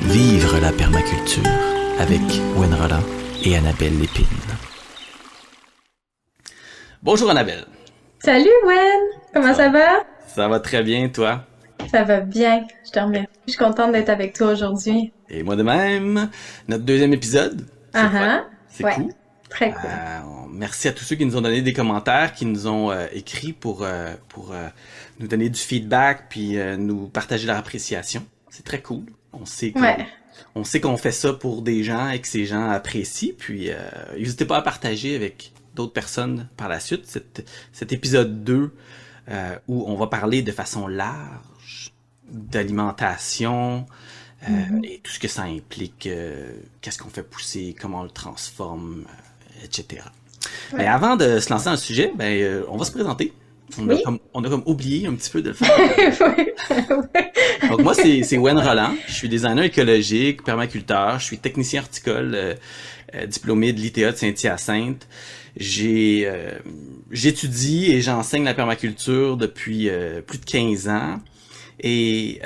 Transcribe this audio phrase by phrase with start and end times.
[0.00, 1.42] Vivre la permaculture
[1.98, 2.22] avec
[2.56, 3.02] Gwen Roland
[3.44, 4.24] et Annabelle Lépine.
[7.02, 7.66] Bonjour Annabelle.
[8.18, 9.00] Salut Gwen,
[9.34, 10.04] comment ça, va?
[10.26, 11.44] Ça va très bien, toi?
[11.90, 13.28] Ça va bien, je te remercie.
[13.46, 15.12] Je suis contente d'être avec toi aujourd'hui.
[15.28, 16.30] Et moi de même.
[16.68, 17.66] Notre deuxième épisode.
[17.92, 18.44] Ah ah.
[18.68, 19.12] C'est cool.
[19.50, 19.90] Très cool.
[19.90, 20.20] Euh,
[20.50, 23.52] merci à tous ceux qui nous ont donné des commentaires, qui nous ont euh, écrit
[23.52, 24.54] pour, euh, pour
[25.20, 28.24] nous donner du feedback puis nous partager leur appréciation.
[28.48, 29.04] C'est très cool.
[29.32, 29.72] On sait
[30.54, 33.34] on sait qu'on fait ça pour des gens et que ces gens apprécient.
[33.36, 33.70] Puis
[34.16, 38.72] n'hésitez pas à partager avec d'autres personnes par la suite cet, cet épisode 2
[39.68, 41.92] où on va parler de façon large
[42.30, 43.86] d'alimentation,
[44.46, 44.84] mm-hmm.
[44.84, 46.08] et tout ce que ça implique,
[46.80, 49.04] qu'est-ce qu'on fait pousser, comment on le transforme,
[49.62, 50.02] etc.
[50.76, 53.32] Mais avant de se lancer dans le sujet, ben, euh, on va se présenter.
[53.78, 56.34] On, a comme, on, a comme, oublié un petit peu de le faire.
[57.70, 58.94] Donc moi, c'est Wen Roland.
[59.06, 61.18] Je suis designer écologique, permaculteur.
[61.18, 62.54] Je suis technicien horticole, euh,
[63.14, 65.06] euh, diplômé de l'ITA de Saint-Hyacinthe.
[65.56, 66.30] J'ai
[67.10, 69.90] j'étudie et j'enseigne la permaculture depuis
[70.26, 71.20] plus de 15 ans.
[71.80, 72.40] Et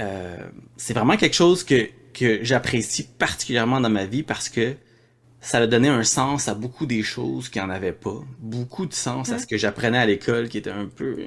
[0.76, 4.74] c'est vraiment quelque chose que, que j'apprécie particulièrement dans ma vie parce que
[5.46, 8.20] ça a donné un sens à beaucoup des choses qui en avaient pas.
[8.40, 11.18] Beaucoup de sens à ce que j'apprenais à l'école qui était un peu...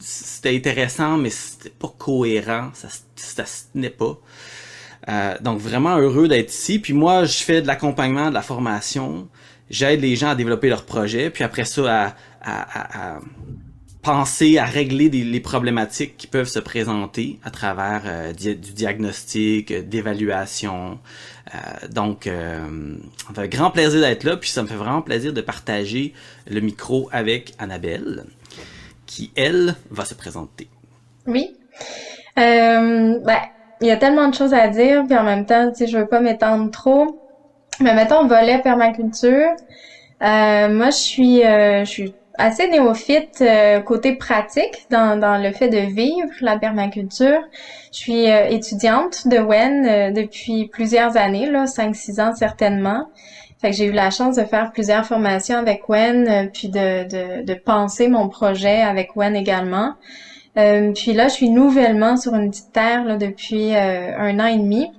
[0.00, 2.70] C'était intéressant, mais c'était pas cohérent.
[2.74, 4.18] Ça, ça se tenait pas.
[5.08, 6.80] Euh, donc vraiment heureux d'être ici.
[6.80, 9.28] Puis moi, je fais de l'accompagnement, de la formation.
[9.70, 11.30] J'aide les gens à développer leurs projets.
[11.30, 13.20] Puis après ça, à, à,
[14.02, 19.82] penser à régler les problématiques qui peuvent se présenter à travers euh, du diagnostic, euh,
[19.82, 20.98] d'évaluation,
[21.90, 22.96] donc, euh,
[23.34, 26.12] fait grand plaisir d'être là, puis ça me fait vraiment plaisir de partager
[26.48, 28.24] le micro avec Annabelle,
[29.06, 30.68] qui, elle, va se présenter.
[31.26, 31.56] Oui.
[32.38, 33.38] Euh, ben,
[33.80, 35.98] il y a tellement de choses à dire, puis en même temps, tu sais, je
[35.98, 37.20] veux pas m'étendre trop.
[37.80, 39.50] Mais mettons, volet permaculture.
[40.22, 45.68] Euh, moi, je suis, je suis assez néophyte euh, côté pratique dans, dans le fait
[45.68, 47.40] de vivre la permaculture.
[47.92, 53.08] Je suis euh, étudiante de WEN euh, depuis plusieurs années, là, 5-6 ans certainement.
[53.60, 57.42] Fait que j'ai eu la chance de faire plusieurs formations avec WEN, puis de, de,
[57.42, 59.94] de, penser mon projet avec WEN également.
[60.54, 64.90] puis là, je suis nouvellement sur une petite terre là, depuis un an et demi.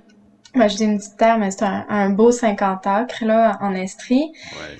[0.66, 4.32] Dis une petite terre, mais c'est un, beau 50 acres là, en Estrie,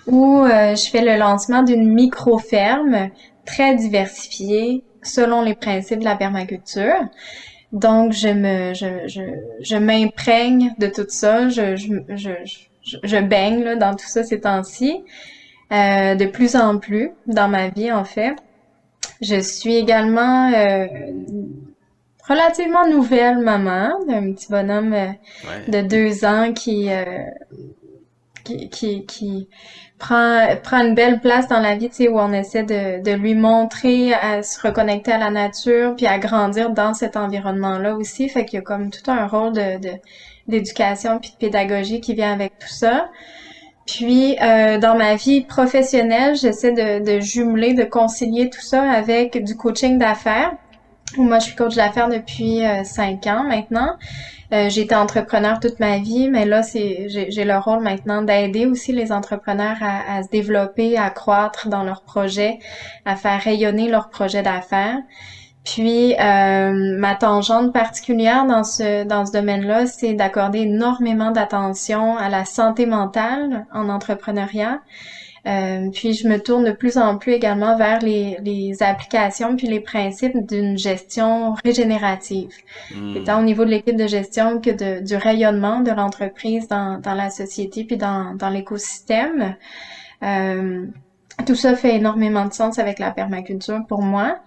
[0.07, 3.11] où euh, je fais le lancement d'une micro-ferme
[3.45, 6.95] très diversifiée selon les principes de la permaculture.
[7.73, 9.23] Donc, je me, je, je,
[9.61, 12.31] je m'imprègne de tout ça, je, je, je,
[13.03, 15.03] je, baigne là, dans tout ça ces temps-ci,
[15.73, 18.35] euh, de plus en plus dans ma vie en fait.
[19.21, 20.87] Je suis également euh,
[22.29, 25.07] relativement nouvelle maman d'un petit bonhomme euh,
[25.69, 27.05] de deux ans qui, euh,
[28.45, 29.49] qui, qui, qui,
[29.99, 33.13] prend, prend une belle place dans la vie, tu sais, où on essaie de, de
[33.13, 38.29] lui montrer à se reconnecter à la nature, puis à grandir dans cet environnement-là aussi.
[38.29, 39.79] Fait qu'il y a comme tout un rôle de,
[40.47, 43.09] d'éducation puis de pédagogie qui vient avec tout ça.
[43.87, 49.43] Puis euh, dans ma vie professionnelle, j'essaie de, de jumeler, de concilier tout ça avec
[49.43, 50.53] du coaching d'affaires.
[51.17, 53.97] Moi, je suis coach d'affaires depuis euh, cinq ans maintenant.
[54.53, 58.67] Euh, j'ai été entrepreneur toute ma vie, mais là, c'est j'ai le rôle maintenant d'aider
[58.67, 62.59] aussi les entrepreneurs à, se développer, à croître dans leurs projets,
[63.05, 64.99] à faire rayonner leurs projets d'affaires.
[65.65, 72.31] Puis euh, ma tangente particulière dans ce dans ce domaine-là, c'est d'accorder énormément d'attention à
[72.31, 74.81] la santé mentale en entrepreneuriat.
[75.47, 79.67] Euh, puis je me tourne de plus en plus également vers les, les applications puis
[79.67, 82.51] les principes d'une gestion régénérative,
[82.95, 83.25] hmm.
[83.25, 87.15] tant au niveau de l'équipe de gestion que de, du rayonnement de l'entreprise dans, dans
[87.15, 89.57] la société puis dans, dans l'écosystème.
[90.23, 90.87] Euh,
[91.47, 94.39] tout ça fait énormément de sens avec la permaculture pour moi.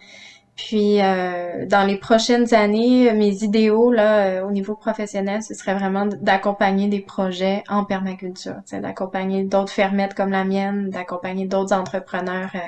[0.67, 5.73] Puis euh, dans les prochaines années, mes idéaux là euh, au niveau professionnel, ce serait
[5.73, 12.51] vraiment d'accompagner des projets en permaculture, d'accompagner d'autres fermettes comme la mienne, d'accompagner d'autres entrepreneurs
[12.53, 12.59] euh,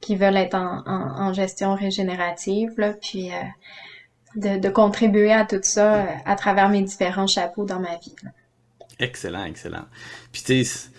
[0.00, 3.30] qui veulent être en, gestion régénérative, là, puis
[4.36, 8.14] de, contribuer à tout ça à travers mes différents chapeaux dans ma vie.
[8.98, 9.86] Excellent, excellent.
[10.30, 10.42] Puis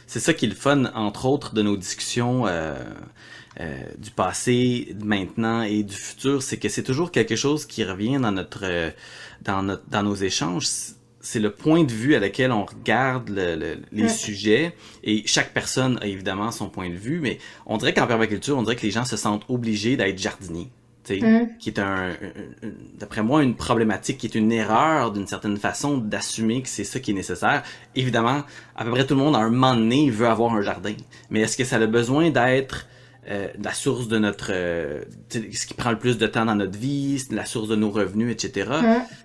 [0.07, 2.45] c'est ça qui est le fun, entre autres, de nos discussions
[3.61, 8.17] euh, du passé, maintenant et du futur, c'est que c'est toujours quelque chose qui revient
[8.19, 8.91] dans notre, euh,
[9.43, 10.67] dans notre, dans nos échanges.
[11.21, 15.97] C'est le point de vue à lequel on regarde le, les sujets et chaque personne
[16.01, 18.91] a évidemment son point de vue, mais on dirait qu'en permaculture, on dirait que les
[18.91, 20.69] gens se sentent obligés d'être jardiniers.
[21.21, 21.57] mm.
[21.59, 22.11] qui est un,
[22.99, 26.99] d'après moi, une problématique, qui est une erreur d'une certaine façon d'assumer que c'est ça
[26.99, 27.63] qui est nécessaire.
[27.95, 28.43] Évidemment,
[28.75, 30.93] à peu près tout le monde, à un moment donné, veut avoir un jardin.
[31.29, 32.87] Mais est-ce que ça a besoin d'être
[33.27, 34.49] euh, la source de notre...
[34.51, 37.91] Euh, ce qui prend le plus de temps dans notre vie, la source de nos
[37.91, 38.69] revenus, etc.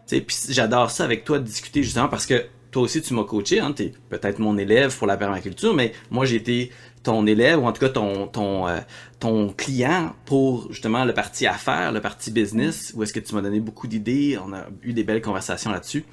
[0.08, 3.61] Puis j'adore ça avec toi, de discuter justement parce que toi aussi, tu m'as coaché,
[3.61, 6.70] hein, tu es peut-être mon élève pour la permaculture, mais moi, j'ai été
[7.02, 8.79] ton élève ou en tout cas ton ton euh,
[9.20, 13.41] ton client pour justement le parti affaires, le parti business, où est-ce que tu m'as
[13.41, 16.05] donné beaucoup d'idées, on a eu des belles conversations là-dessus.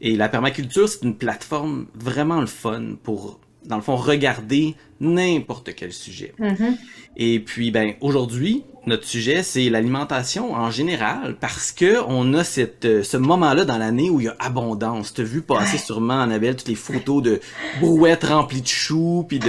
[0.00, 5.74] Et la permaculture, c'est une plateforme vraiment le fun pour dans le fond regarder n'importe
[5.74, 6.34] quel sujet.
[6.38, 6.76] Mm-hmm.
[7.16, 12.84] Et puis ben aujourd'hui, notre sujet, c'est l'alimentation en général, parce que on a cette,
[12.84, 15.14] euh, ce moment-là dans l'année où il y a abondance.
[15.14, 17.40] T'as vu passer sûrement, Annabelle, toutes les photos de
[17.80, 19.48] brouettes remplies de choux, puis de,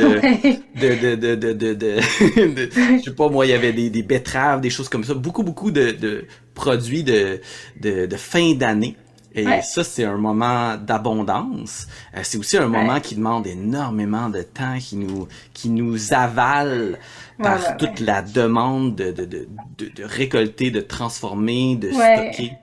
[0.79, 4.61] de, de, de, de, de, je sais pas, moi, il y avait des, des betteraves,
[4.61, 7.41] des choses comme ça, beaucoup, beaucoup de, de produits de,
[7.81, 8.95] de, de fin d'année.
[9.35, 11.87] Et ça, c'est un moment d'abondance.
[12.15, 16.97] Euh, c'est aussi un moment qui demande énormément de temps, qui nous, qui nous avale
[17.37, 19.47] par toute la demande de, de, de,
[19.77, 22.53] de, récolter, de transformer, de stocker.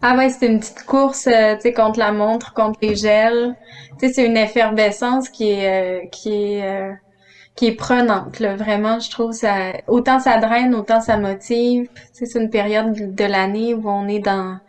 [0.00, 3.54] Ah ouais, c'est une petite course, euh, tu sais, contre la montre, contre les gels.
[3.98, 6.96] Tu sais, c'est une effervescence qui est, euh, qui est,
[7.56, 8.54] qui est prenante, là.
[8.56, 11.88] Vraiment, je trouve ça, autant ça draine, autant ça motive.
[11.94, 14.60] Tu sais, c'est une période de l'année où on est dans,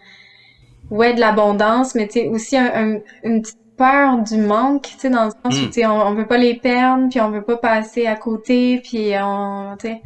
[0.92, 5.10] ouais, de l'abondance, mais tu sais, aussi un, une petite peur du manque, tu sais,
[5.10, 5.68] dans le sens où, hmm.
[5.68, 8.82] tu sais, on, on veut pas les perdre, puis on veut pas passer à côté,
[8.84, 10.02] puis on, tu sais,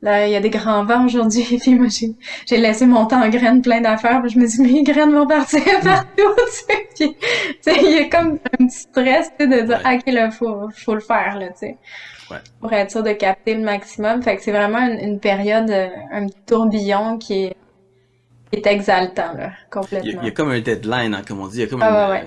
[0.00, 3.28] là, il y a des grands vents aujourd'hui, puis moi, j'ai laissé mon temps en
[3.28, 6.86] graines plein d'affaires, puis je me dis, mais les graines vont partir partout, tu sais,
[6.96, 7.14] tu
[7.60, 10.30] sais, il y a comme un petit stress, tu sais, de dire, ah, ok, là,
[10.30, 11.76] faut, faut le faire, là, tu sais.
[12.30, 12.36] Ouais.
[12.60, 14.22] Pour être sûr de capter le maximum.
[14.22, 17.56] Fait que c'est vraiment une, une période, euh, un petit tourbillon qui est
[18.52, 20.20] est exaltant, là, complètement.
[20.22, 21.58] Il y, a, comme un deadline, hein, comme on dit.
[21.58, 22.18] Il y a comme ah, euh,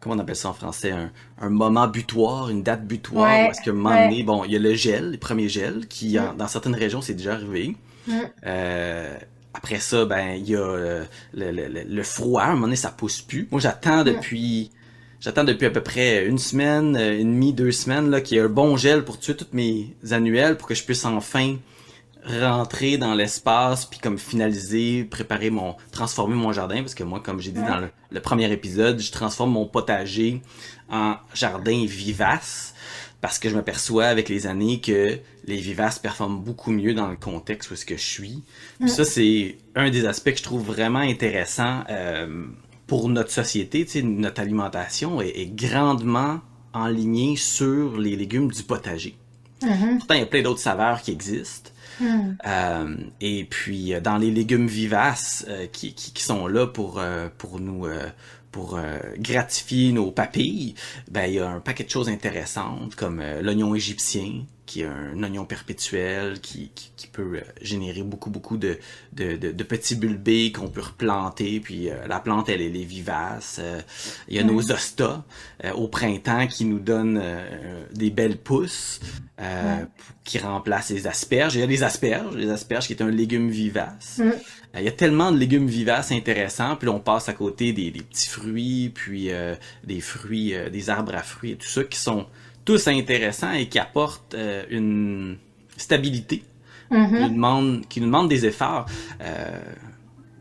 [0.00, 1.10] comment on appelle ça en français, un,
[1.40, 4.58] un moment butoir, une date butoir, parce qu'à un moment donné, bon, il y a
[4.58, 6.36] le gel, les premiers gels, qui, mm.
[6.36, 7.76] dans certaines régions, c'est déjà arrivé.
[8.06, 8.12] Mm.
[8.46, 9.16] Euh,
[9.54, 12.76] après ça, ben, il y a euh, le, le, le, froid, à un moment donné,
[12.76, 13.48] ça pousse plus.
[13.50, 14.04] Moi, j'attends mm.
[14.04, 14.70] depuis...
[15.18, 18.44] J'attends depuis à peu près une semaine, une demie, deux semaines, là, qu'il y ait
[18.44, 21.56] un bon gel pour tuer toutes mes annuelles pour que je puisse enfin
[22.26, 27.40] rentrer dans l'espace puis comme finaliser, préparer mon, transformer mon jardin parce que moi, comme
[27.40, 30.42] j'ai dit dans le, premier épisode, je transforme mon potager
[30.90, 32.74] en jardin vivace
[33.20, 37.16] parce que je m'aperçois avec les années que les vivaces performent beaucoup mieux dans le
[37.16, 38.42] contexte où est-ce que je suis.
[38.86, 42.46] ça, c'est un des aspects que je trouve vraiment intéressant euh,
[42.86, 46.40] pour notre société, tu sais, notre alimentation est, est grandement
[46.72, 49.16] enlignée sur les légumes du potager.
[49.62, 49.98] Mm-hmm.
[49.98, 51.70] Pourtant, il y a plein d'autres saveurs qui existent.
[52.00, 52.34] Hmm.
[52.46, 57.02] Euh, et puis euh, dans les légumes vivaces euh, qui, qui, qui, sont là pour,
[57.38, 57.86] pour nous
[58.52, 58.78] pour
[59.18, 60.74] gratifier nos papilles,
[61.10, 65.22] ben il y a un paquet de choses intéressantes comme l'oignon égyptien, qui est un
[65.22, 68.78] oignon perpétuel qui, qui, qui peut générer beaucoup beaucoup de,
[69.12, 73.60] de, de, de petits bulbés qu'on peut replanter puis la plante elle, elle est vivace
[74.28, 74.72] il y a nos hmm.
[74.72, 75.24] ostas
[75.74, 77.22] au printemps qui nous donnent
[77.92, 79.00] des belles pousses
[79.38, 79.84] euh,
[80.24, 81.56] qui remplace les asperges.
[81.56, 84.16] Il y a les asperges, les asperges qui est un légume vivace.
[84.16, 84.22] Mm.
[84.22, 84.32] Euh,
[84.78, 87.90] il y a tellement de légumes vivaces intéressants, puis là, on passe à côté des,
[87.90, 89.54] des petits fruits, puis euh,
[89.84, 92.26] des fruits, des arbres à fruits et tout ça, qui sont
[92.66, 94.36] tous intéressants et qui apportent
[94.68, 95.38] une
[95.78, 96.42] stabilité,
[96.90, 97.08] mm-hmm.
[97.08, 98.84] qui, nous demande, qui nous demande des efforts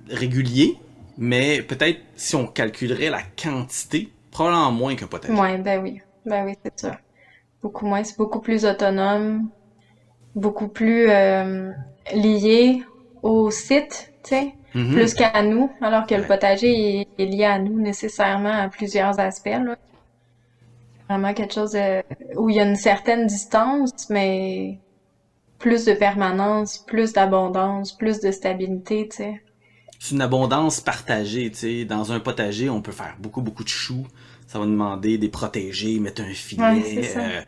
[0.10, 0.76] réguliers,
[1.18, 5.34] mais peut-être si on calculerait la quantité, probablement moins qu'un potager.
[5.34, 7.00] Ouais, ben oui, ben oui, c'est ça
[7.66, 9.50] beaucoup moins, c'est beaucoup plus autonome,
[10.36, 11.72] beaucoup plus euh,
[12.14, 12.84] lié
[13.24, 14.94] au site, tu sais, mm-hmm.
[14.94, 19.48] plus qu'à nous, alors que le potager est, lié à nous nécessairement à plusieurs aspects.
[19.48, 19.78] Là.
[21.10, 21.78] Vraiment quelque chose
[22.36, 24.80] où il y a une certaine distance, mais
[25.60, 29.42] plus de permanence, plus d'abondance, plus de stabilité, tu sais.
[30.00, 31.86] C'est une abondance partagée, tu sais.
[31.86, 34.06] Dans un potager, on peut faire beaucoup, beaucoup de choux
[34.48, 37.42] ça va demander des protégés, mettre un filet, euh,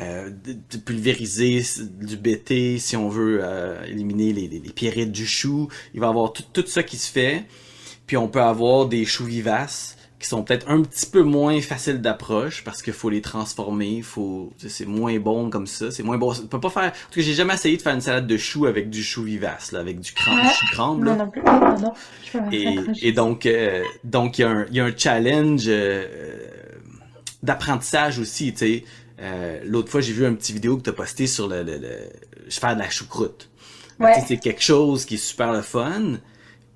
[0.00, 5.68] euh, de pulvériser du BT si on veut euh, éliminer les, les, pierrettes du chou.
[5.94, 7.44] Il va y avoir tout, tout ça qui se fait.
[8.06, 12.00] Puis on peut avoir des choux vivaces qui sont peut-être un petit peu moins faciles
[12.00, 16.32] d'approche parce qu'il faut les transformer, faut c'est moins bon comme ça, c'est moins bon.
[16.32, 16.84] On peut pas faire.
[16.84, 19.24] En tout cas, j'ai jamais essayé de faire une salade de choux avec du chou
[19.24, 21.06] vivace, là, avec du cran, chou crumble.
[21.06, 21.42] Non, non plus.
[21.42, 22.50] Non, non.
[22.52, 26.06] Et, et donc, euh, donc il y, a un, y a un challenge euh,
[27.42, 28.84] d'apprentissage aussi, tu sais.
[29.20, 31.78] Euh, L'autre fois, j'ai vu un petit vidéo que tu as posté sur le, le,
[31.78, 32.10] le,
[32.48, 33.48] faire de la choucroute.
[34.26, 36.18] C'est quelque chose qui est super le fun,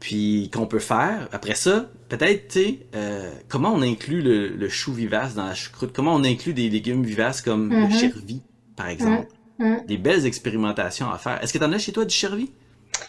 [0.01, 1.29] puis qu'on peut faire?
[1.33, 5.93] Après ça, peut-être, tu sais, euh, comment on inclut le, chou vivace dans la choucroute?
[5.93, 8.01] Comment on inclut des légumes vivaces comme le mm-hmm.
[8.01, 8.43] chervi,
[8.77, 9.29] par exemple?
[9.59, 9.65] Mm-hmm.
[9.65, 9.87] Mm-hmm.
[9.87, 11.43] Des belles expérimentations à faire.
[11.43, 12.51] Est-ce que tu en as chez toi du chervi?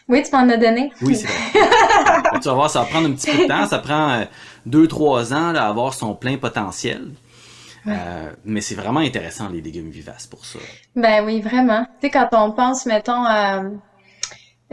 [0.08, 0.92] Oui, tu m'en as donné.
[1.02, 1.70] Oui, c'est vrai.
[2.42, 3.68] tu vas voir, ça va prendre un petit peu de temps.
[3.68, 4.26] Ça prend euh,
[4.66, 7.10] deux, trois ans à avoir son plein potentiel.
[7.88, 10.60] Euh, mais c'est vraiment intéressant, les légumes vivaces, pour ça.
[10.96, 11.86] Ben oui, vraiment.
[12.02, 13.24] Tu sais, quand on pense, mettons,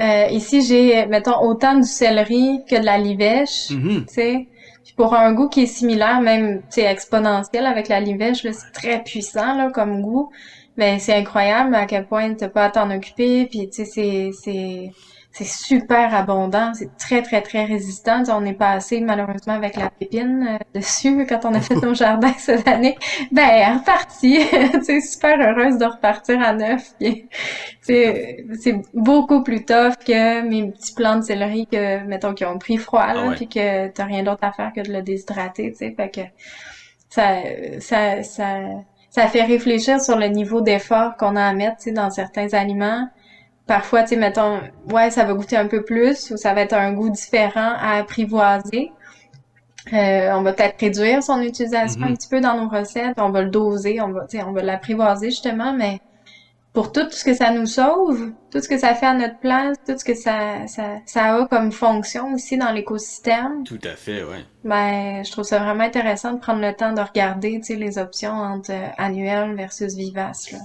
[0.00, 4.06] euh, ici, j'ai, mettons, autant du céleri que de la livèche, mm-hmm.
[4.06, 4.48] tu sais.
[4.96, 9.02] pour un goût qui est similaire, même, tu sais, exponentiel avec la livèche, c'est très
[9.04, 10.30] puissant, là, comme goût.
[10.76, 14.30] Mais c'est incroyable à quel point t'as pas à t'en occuper, puis tu sais, c'est,
[14.32, 14.90] c'est,
[15.34, 18.22] c'est super abondant, c'est très très très résistant.
[18.28, 22.32] on est passé malheureusement avec la pépine euh, dessus quand on a fait nos jardins
[22.38, 22.96] cette année.
[23.32, 24.38] Ben reparti,
[24.82, 26.92] c'est super heureuse de repartir à neuf.
[27.80, 32.58] C'est c'est beaucoup plus tough que mes petits plants de céleri que mettons qui ont
[32.58, 35.72] pris froid là, ah puis que t'as rien d'autre à faire que de le déshydrater,
[35.72, 35.94] tu sais.
[35.96, 36.20] Fait que
[37.08, 37.38] ça
[37.80, 38.60] ça ça
[39.10, 42.52] ça fait réfléchir sur le niveau d'effort qu'on a à mettre, tu sais, dans certains
[42.52, 43.08] aliments
[43.66, 44.61] parfois, tu sais, mettons,
[44.92, 47.99] ouais, ça va goûter un peu plus ou ça va être un goût différent à
[47.99, 48.92] apprivoiser.
[49.92, 52.11] Euh, on va peut-être réduire son utilisation mm-hmm.
[52.11, 55.30] un petit peu dans nos recettes, on va le doser, on va, on va l'apprivoiser
[55.30, 56.00] justement, mais
[56.73, 59.76] pour tout ce que ça nous sauve, tout ce que ça fait à notre place,
[59.87, 63.62] tout ce que ça, ça, ça a comme fonction aussi dans l'écosystème.
[63.64, 64.44] Tout à fait, ouais.
[64.64, 67.99] Ben, je trouve ça vraiment intéressant de prendre le temps de regarder, tu sais, les
[67.99, 70.59] options entre euh, annuel versus vivace, là.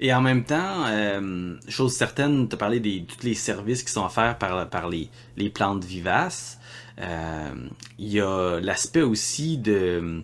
[0.00, 3.92] Et en même temps, euh, chose certaine, tu as parlé de tous les services qui
[3.92, 6.58] sont offerts par, par les, les plantes vivaces.
[6.98, 7.50] Euh,
[7.98, 10.22] il y a l'aspect aussi de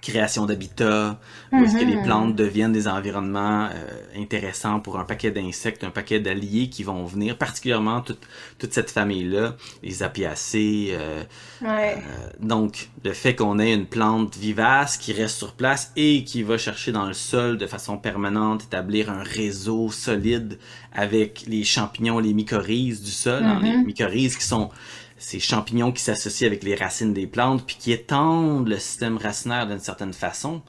[0.00, 1.18] création d'habitat,
[1.52, 2.04] où est-ce que les mhm.
[2.04, 7.04] plantes deviennent des environnements euh, intéressants pour un paquet d'insectes, un paquet d'alliés qui vont
[7.04, 8.20] venir, particulièrement toute,
[8.58, 10.88] toute cette famille-là, les apiacées.
[10.92, 11.22] Euh,
[11.62, 11.94] euh,
[12.40, 16.58] donc, le fait qu'on ait une plante vivace qui reste sur place et qui va
[16.58, 20.58] chercher dans le sol de façon permanente, établir un réseau solide
[20.92, 23.86] avec les champignons, les mycorhizes du sol, hein, les mhm.
[23.86, 24.70] mycorhizes qui sont
[25.18, 29.66] ces champignons qui s'associent avec les racines des plantes puis qui étendent le système racinaire
[29.66, 30.62] d'une certaine façon.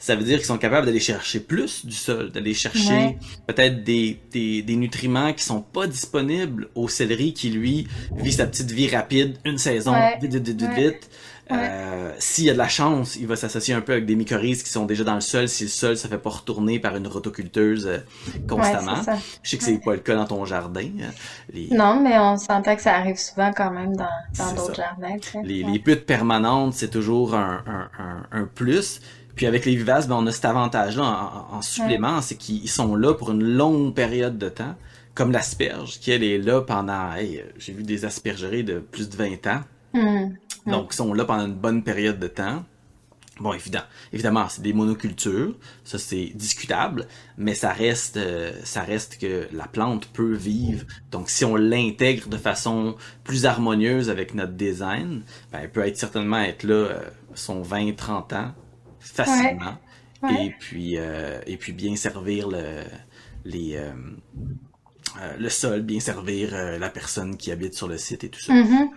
[0.00, 3.18] Ça veut dire qu'ils sont capables d'aller chercher plus du sol, d'aller chercher
[3.48, 8.46] peut-être des, des, des, nutriments qui sont pas disponibles au céleri qui, lui, vit sa
[8.46, 11.10] petite vie rapide, une saison, vite, vite, vite, vite.
[11.50, 14.62] Euh, S'il y a de la chance, il va s'associer un peu avec des mycorhizes
[14.62, 17.06] qui sont déjà dans le sol si le sol se fait pas retourner par une
[17.06, 17.98] rotoculteuse euh,
[18.46, 19.00] constamment.
[19.42, 20.88] Je sais que c'est pas le cas dans ton jardin.
[21.00, 21.58] Hein.
[21.70, 25.16] Non, mais on sentait que ça arrive souvent quand même dans d'autres jardins.
[25.42, 29.00] Les, les putes permanentes, c'est toujours un, un, un, plus.
[29.34, 33.14] Puis avec les vivaces, ben, on a cet avantage-là en, supplément, c'est qu'ils sont là
[33.14, 34.74] pour une longue période de temps,
[35.14, 37.10] comme l'asperge, qui elle est là pendant,
[37.56, 39.60] j'ai vu des aspergeries de plus de 20 ans.
[40.66, 42.64] Donc, ils sont là pendant une bonne période de temps.
[43.40, 49.18] Bon, évidemment, évidemment, c'est des monocultures, ça c'est discutable, mais ça reste, euh, ça reste
[49.20, 50.84] que la plante peut vivre.
[51.12, 55.22] Donc, si on l'intègre de façon plus harmonieuse avec notre design,
[55.52, 57.00] ben, elle peut être certainement être là euh,
[57.34, 58.54] son 20-30 ans
[58.98, 59.78] facilement,
[60.28, 62.82] et puis euh, et puis bien servir le,
[63.44, 63.80] les
[65.20, 68.40] euh, le sol, bien servir euh, la personne qui habite sur le site et tout
[68.40, 68.52] ça.
[68.52, 68.88] Mm-hmm.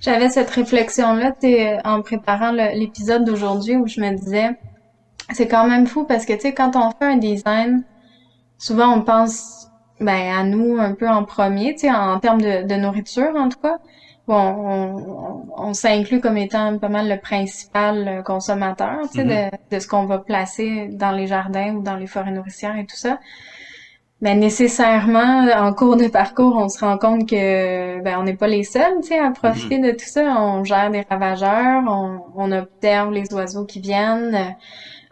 [0.00, 1.34] J'avais cette réflexion-là
[1.84, 4.50] en préparant l'épisode d'aujourd'hui où je me disais,
[5.32, 7.84] c'est quand même fou parce que tu sais, quand on fait un design,
[8.58, 9.68] souvent on pense
[10.00, 13.60] ben, à nous un peu en premier, tu sais, en termes de, nourriture en tout
[13.60, 13.78] cas.
[14.28, 19.50] Bon, on, on, s'inclut comme étant pas mal le principal consommateur, tu sais, mm-hmm.
[19.70, 22.86] de, de ce qu'on va placer dans les jardins ou dans les forêts nourricières et
[22.86, 23.18] tout ça
[24.22, 28.46] ben nécessairement en cours de parcours on se rend compte que ben on n'est pas
[28.46, 29.86] les seuls tu sais à profiter mm-hmm.
[29.86, 30.22] de tout ça.
[30.40, 34.56] On gère des ravageurs on, on observe les oiseaux qui viennent.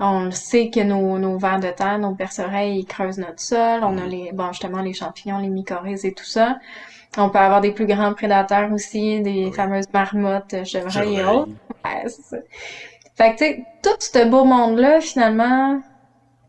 [0.01, 3.81] On sait que nos, nos vers de terre nos perce-oreilles ils creusent notre sol.
[3.83, 4.09] On a mm-hmm.
[4.09, 6.57] les bon justement les champignons les mycorhizes et tout ça.
[7.19, 11.53] On peut avoir des plus grands prédateurs aussi des fameuses marmottes chevreuils et autres.
[11.85, 12.07] Ouais,
[13.17, 15.79] fait que tu sais tout ce beau monde là finalement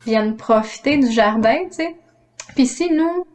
[0.05, 1.95] viennent profiter du jardin tu sais
[2.53, 3.25] puis si nous,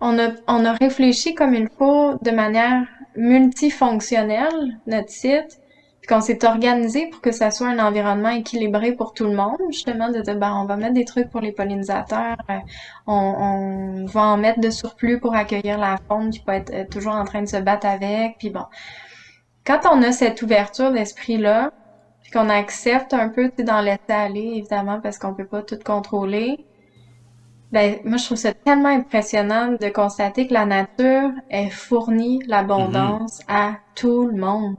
[0.00, 2.86] on a, on a réfléchi comme il faut de manière
[3.16, 5.60] multifonctionnelle, notre site,
[6.00, 9.58] puis qu'on s'est organisé pour que ça soit un environnement équilibré pour tout le monde,
[9.70, 12.58] justement, de dire, ben, on va mettre des trucs pour les pollinisateurs, euh,
[13.06, 16.84] on, on va en mettre de surplus pour accueillir la faune qui peut être euh,
[16.84, 18.64] toujours en train de se battre avec, puis bon.
[19.64, 21.72] Quand on a cette ouverture d'esprit-là,
[22.22, 26.66] puis qu'on accepte un peu d'en laisser aller, évidemment, parce qu'on peut pas tout contrôler,
[27.72, 33.40] Ben, moi, je trouve ça tellement impressionnant de constater que la nature, elle fournit l'abondance
[33.40, 33.44] mm-hmm.
[33.48, 34.76] à tout le monde.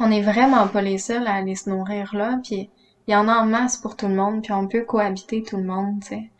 [0.00, 2.70] On n'est vraiment pas les seuls à aller se nourrir là, puis
[3.06, 5.56] il y en a en masse pour tout le monde, puis on peut cohabiter tout
[5.56, 6.30] le monde, tu sais.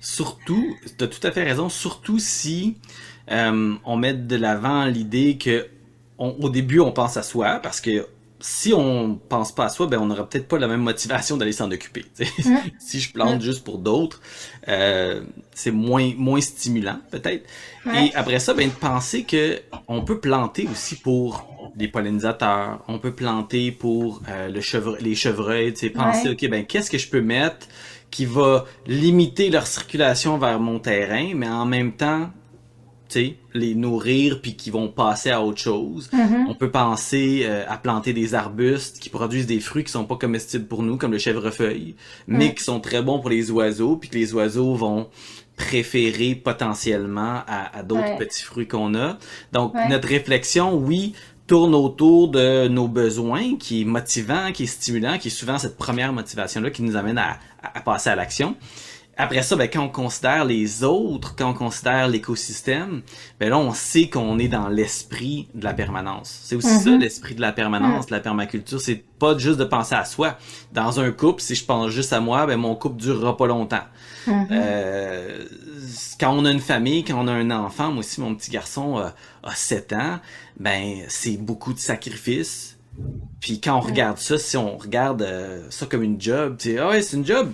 [0.00, 0.64] Surtout,
[0.96, 2.78] tu as tout à fait raison, surtout si
[3.30, 5.68] euh, on met de l'avant l'idée que
[6.18, 8.06] au début on pense à soi, parce que
[8.40, 11.52] si on pense pas à soi, ben on n'aura peut-être pas la même motivation d'aller
[11.52, 12.04] s'en occuper.
[12.78, 14.20] si je plante juste pour d'autres,
[14.68, 15.22] euh,
[15.54, 17.44] c'est moins moins stimulant peut-être.
[17.94, 22.98] Et après ça, ben de penser que on peut planter aussi pour des pollinisateurs, on
[22.98, 25.72] peut planter pour euh, le chevre les chevreuils.
[25.94, 27.66] Penser ok ben qu'est-ce que je peux mettre
[28.10, 32.30] qui va limiter leur circulation vers mon terrain, mais en même temps
[33.54, 36.08] les nourrir puis qui vont passer à autre chose.
[36.12, 36.46] Mm-hmm.
[36.48, 40.16] On peut penser euh, à planter des arbustes qui produisent des fruits qui sont pas
[40.16, 41.96] comestibles pour nous, comme le chèvrefeuille,
[42.26, 45.08] mais qui sont très bons pour les oiseaux, puis que les oiseaux vont
[45.56, 49.18] préférer potentiellement à, d'autres petits fruits qu'on a.
[49.52, 51.14] Donc notre réflexion, oui,
[51.48, 55.76] tourne autour de nos besoins, qui est motivant, qui est stimulant, qui est souvent cette
[55.76, 58.54] première motivation-là qui nous amène à, à passer à l'action.
[59.20, 63.02] Après ça, ben, quand on considère les autres, quand on considère l'écosystème,
[63.40, 66.38] ben là, on sait qu'on est dans l'esprit de la permanence.
[66.44, 67.00] C'est aussi ça, mhm.
[67.00, 68.80] l'esprit de la permanence, de la permaculture.
[68.80, 70.38] C'est pas juste de penser à soi.
[70.72, 73.84] Dans un couple, si je pense juste à moi, ben, mon couple durera pas longtemps.
[74.28, 74.46] Mhm.
[74.52, 75.44] euh,
[76.20, 78.98] quand on a une famille, quand on a un enfant, moi aussi, mon petit garçon
[78.98, 80.20] a 7 ans,
[80.60, 82.77] ben, c'est beaucoup de sacrifices
[83.40, 86.78] puis quand on regarde ça, si on regarde euh, ça comme une job, tu sais,
[86.78, 87.52] ah ouais, c'est une job.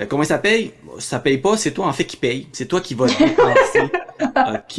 [0.00, 0.72] Euh, comment ça paye?
[0.98, 2.46] Ça paye pas, c'est toi en fait qui paye.
[2.52, 3.90] C'est toi qui vas dépenser.
[4.20, 4.78] OK.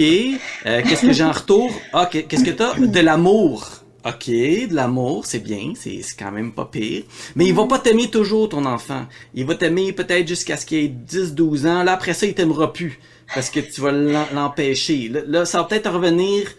[0.66, 1.72] Euh, qu'est-ce que j'ai en retour?
[1.94, 2.76] Ah, qu'est-ce que t'as?
[2.76, 3.68] De l'amour.
[4.06, 7.06] OK, de l'amour, c'est bien, c'est quand même pas pire.
[7.36, 9.08] Mais il va pas t'aimer toujours, ton enfant.
[9.34, 11.82] Il va t'aimer peut-être jusqu'à ce qu'il ait 10-12 ans.
[11.82, 13.00] Là, après ça, il t'aimera plus.
[13.34, 15.08] Parce que tu vas l'empêcher.
[15.08, 16.52] Là, là, ça va peut-être revenir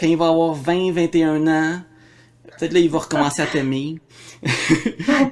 [0.00, 1.82] quand il va avoir 20-21 ans
[2.58, 3.98] Peut-être là, il va recommencer à t'aimer.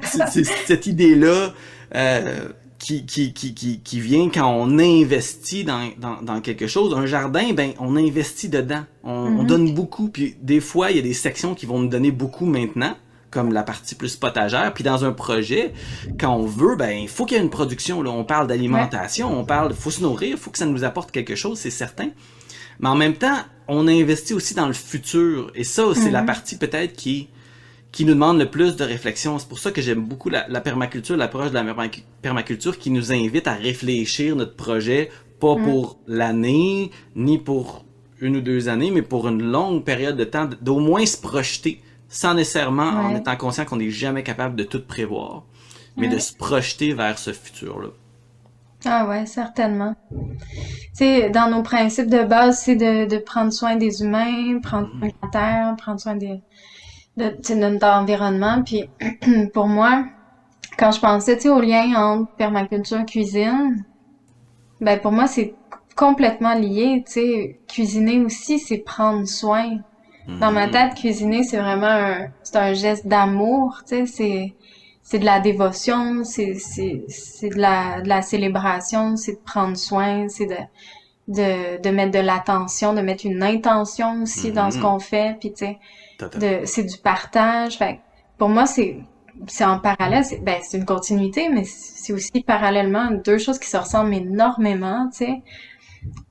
[0.03, 1.53] c'est cette idée-là
[1.95, 6.95] euh, qui, qui, qui, qui, qui vient quand on investit dans, dans, dans, quelque chose.
[6.95, 8.85] Un jardin, ben, on investit dedans.
[9.03, 9.47] On, on, mm-hmm.
[9.47, 10.09] donne beaucoup.
[10.09, 12.95] Puis des fois, il y a des sections qui vont nous donner beaucoup maintenant
[13.35, 14.73] comme la partie plus potagère.
[14.73, 15.75] Puis dans un projet,
[16.19, 18.01] quand on veut, ben il faut qu'il y ait une production.
[18.01, 18.11] Là.
[18.11, 21.35] On parle d'alimentation, on parle, faut se nourrir, il faut que ça nous apporte quelque
[21.35, 22.11] chose, c'est certain.
[22.79, 25.51] Mais en même temps, on investit aussi dans le futur.
[25.55, 26.27] Et ça, c'est la mhm.
[26.27, 27.29] partie peut-être qui
[27.95, 29.39] qui nous demande le plus de réflexion.
[29.39, 31.65] C'est pour ça que j'aime beaucoup la, permaculture, l'approche de la
[32.23, 35.65] permaculture qui nous invite à réfléchir notre projet, pas mhm.
[35.65, 37.85] pour l'année, ni pour
[38.21, 41.81] une ou deux années, mais pour une longue période de temps, d'au moins se projeter,
[42.09, 45.45] sans nécessairement en étant conscient qu'on n'est jamais capable de tout prévoir,
[45.97, 47.91] mais de se projeter vers ce futur-là.
[48.87, 49.95] Ah ouais, certainement.
[50.97, 55.09] Tu dans nos principes de base, c'est de, de prendre soin des humains, prendre soin
[55.09, 56.41] de la terre, prendre soin des,
[57.17, 58.63] de, de notre environnement.
[58.63, 58.89] Puis
[59.55, 60.05] pour moi,
[60.79, 63.85] quand je pensais, tu au lien entre permaculture cuisine,
[64.81, 65.55] ben pour moi, c'est
[65.97, 67.61] complètement lié, tu sais.
[67.69, 69.79] Cuisiner aussi, c'est prendre soin.
[70.41, 70.71] Dans ma mm-hmm.
[70.71, 74.55] tête, cuisiner, c'est vraiment un, c'est un geste d'amour, tu sais, c'est
[75.05, 79.77] c'est de la dévotion, c'est c'est c'est de la de la célébration, c'est de prendre
[79.77, 80.57] soin, c'est de
[81.29, 84.81] de de mettre de l'attention, de mettre une intention aussi dans ce mm-hmm.
[84.81, 85.79] qu'on fait, puis tu sais
[86.65, 87.77] c'est du partage.
[87.77, 88.01] Fait
[88.39, 88.97] pour moi c'est
[89.47, 93.69] c'est en parallèle, c'est ben c'est une continuité mais c'est aussi parallèlement deux choses qui
[93.69, 95.43] se ressemblent énormément, tu sais.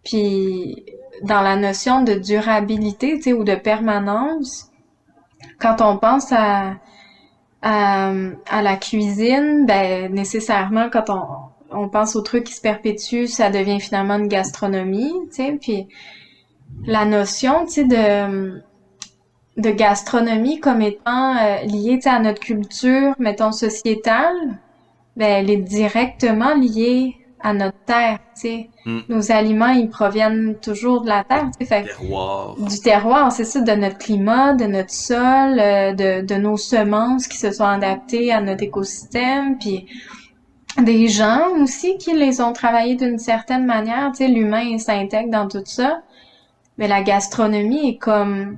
[0.03, 0.83] Puis
[1.21, 4.71] dans la notion de durabilité, tu sais ou de permanence,
[5.59, 6.77] quand on pense à
[7.65, 11.23] euh, à la cuisine, ben nécessairement quand on,
[11.71, 15.57] on pense au truc qui se perpétue, ça devient finalement une gastronomie, tu sais.
[15.59, 15.87] Puis
[16.85, 18.61] la notion, tu sais, de
[19.55, 24.57] de gastronomie comme étant euh, liée à notre culture, mettons sociétale,
[25.15, 28.69] ben elle est directement liée à notre terre, tu sais.
[28.85, 28.99] Hmm.
[29.09, 31.81] Nos aliments, ils proviennent toujours de la terre, tu sais.
[31.81, 32.55] Du terroir.
[32.57, 37.27] Du terroir, c'est ça, de notre climat, de notre sol, euh, de, de nos semences
[37.27, 39.87] qui se sont adaptées à notre écosystème, puis
[40.81, 45.47] des gens aussi qui les ont travaillés d'une certaine manière, tu sais, l'humain s'intègre dans
[45.47, 46.01] tout ça.
[46.77, 48.57] Mais la gastronomie est comme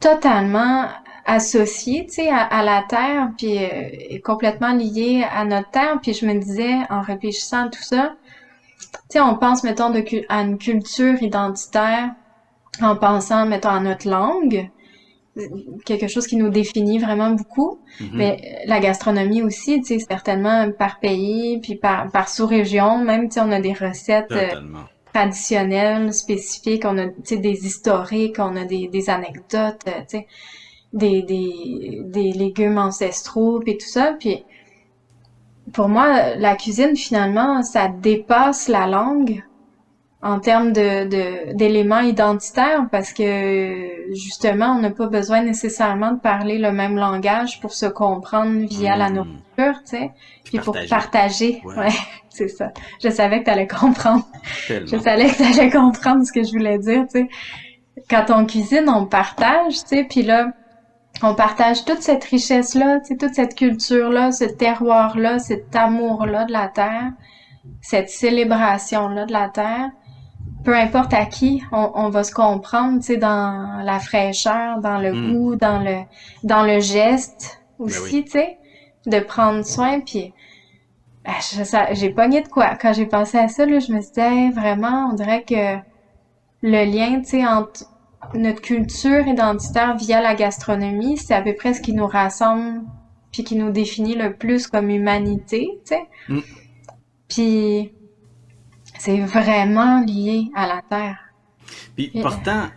[0.00, 0.86] totalement
[1.26, 5.98] associé, tu sais, à, la terre, puis euh, complètement lié à notre terre.
[6.00, 8.14] Puis je me disais, en réfléchissant à tout ça,
[8.78, 12.10] tu sais, on pense, mettons, de, à une culture identitaire
[12.80, 14.70] en pensant, mettons, à notre langue.
[15.84, 17.80] quelque chose qui nous définit vraiment beaucoup.
[18.00, 18.10] Mm-hmm.
[18.14, 23.40] Mais la gastronomie aussi, tu sais, certainement par pays, puis par, par sous-région, même, tu
[23.40, 24.32] on a des recettes
[25.12, 30.26] traditionnelles, spécifiques, on a, tu sais, des historiques, on a des, des anecdotes, tu sais,
[30.96, 34.44] des, des, des légumes ancestraux, puis tout ça, puis
[35.72, 39.42] pour moi, la cuisine, finalement, ça dépasse la langue
[40.22, 46.58] en termes de, d'éléments identitaires parce que justement, on n'a pas besoin nécessairement de parler
[46.58, 49.14] le même langage pour se comprendre via la hmm.
[49.14, 50.10] nourriture, tu sais,
[50.44, 51.60] puis pour partager.
[51.64, 51.88] Ouais,
[52.30, 52.72] c'est ça.
[53.02, 54.26] Je savais que tu allais comprendre.
[54.68, 57.28] Je savais que tu allais comprendre ce que je voulais dire, tu sais.
[58.10, 60.48] Quand on cuisine, on partage, tu sais, puis là,
[61.22, 67.12] on partage toute cette richesse-là, toute cette culture-là, ce terroir-là, cet amour-là de la terre,
[67.80, 69.90] cette célébration-là de la terre.
[70.64, 75.12] Peu importe à qui, on, va se comprendre, tu sais, dans la fraîcheur, dans le
[75.12, 75.32] hmm.
[75.32, 76.02] goût, dans le
[76.42, 78.58] dans le geste ben aussi, tu sais,
[79.06, 80.00] de prendre soin.
[80.00, 80.32] Puis,
[81.24, 81.34] ben,
[81.92, 83.64] j'ai pogné de quoi quand j'ai pensé à ça.
[83.64, 85.76] Là, je me suis dit, vraiment, on dirait que
[86.62, 87.84] le lien, tu sais, entre
[88.34, 92.82] notre culture identitaire via la gastronomie, c'est à peu près ce qui nous rassemble
[93.32, 96.02] puis qui nous définit le plus comme humanité, tu sais.
[96.28, 96.40] Mm.
[97.28, 97.92] Puis
[98.98, 101.18] c'est vraiment lié à la terre.
[101.96, 102.68] Puis pourtant,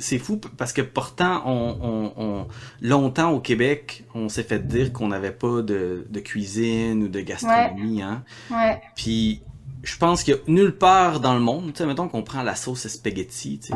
[0.00, 2.46] c'est fou parce que pourtant, on,
[2.80, 8.02] longtemps au Québec, on s'est fait dire qu'on n'avait pas de, cuisine ou de gastronomie,
[8.02, 8.24] hein.
[8.50, 8.80] Ouais.
[8.94, 9.42] Puis
[9.82, 12.86] je pense a nulle part dans le monde, tu sais, mettons qu'on prend la sauce
[12.88, 13.74] spaghetti, tu sais.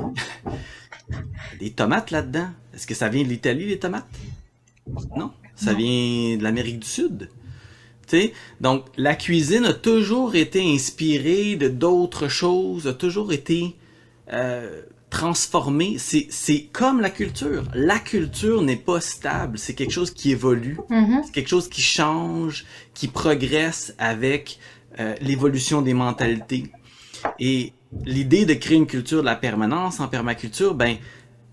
[1.61, 2.49] Des tomates là-dedans?
[2.75, 4.07] Est-ce que ça vient de l'Italie, les tomates?
[5.17, 5.33] Non.
[5.55, 7.29] Ça vient de l'Amérique du Sud.
[8.07, 13.77] sais, Donc, la cuisine a toujours été inspirée de d'autres choses, a toujours été
[14.33, 15.99] euh, transformée.
[15.99, 17.65] C'est comme la culture.
[17.75, 19.59] La culture n'est pas stable.
[19.59, 20.79] C'est quelque chose qui évolue.
[20.91, 21.25] Mm-hmm.
[21.25, 24.59] C'est quelque chose qui change, qui progresse avec
[24.99, 26.73] euh, l'évolution des mentalités.
[27.39, 27.73] Et
[28.05, 30.97] l'idée de créer une culture de la permanence en permaculture, ben,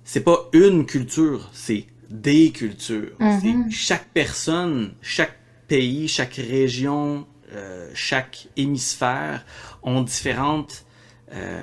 [0.04, 3.12] c'est pas une culture, c'est des cultures.
[3.20, 3.70] Mm-hmm.
[3.72, 9.46] Chaque personne, chaque pays, chaque région, euh, chaque hémisphère
[9.84, 10.86] ont différentes
[11.34, 11.62] euh,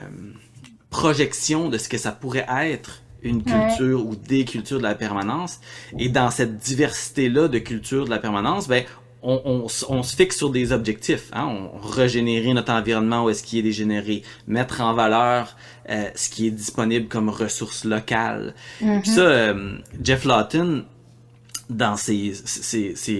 [0.90, 5.60] projections de ce que ça pourrait être une culture ou des cultures de la permanence.
[5.98, 8.84] Et dans cette diversité-là de cultures de la permanence, ben,
[9.26, 11.30] on, se fixe sur des objectifs.
[11.32, 11.46] Hein?
[11.46, 15.56] On régénérer notre environnement où est-ce qu'il est dégénéré, mettre en valeur
[15.88, 18.54] euh, ce qui est disponible comme ressources locales.
[18.82, 19.04] Mm-hmm.
[19.04, 20.84] ça, euh, Jeff Lawton,
[21.68, 22.32] dans ses,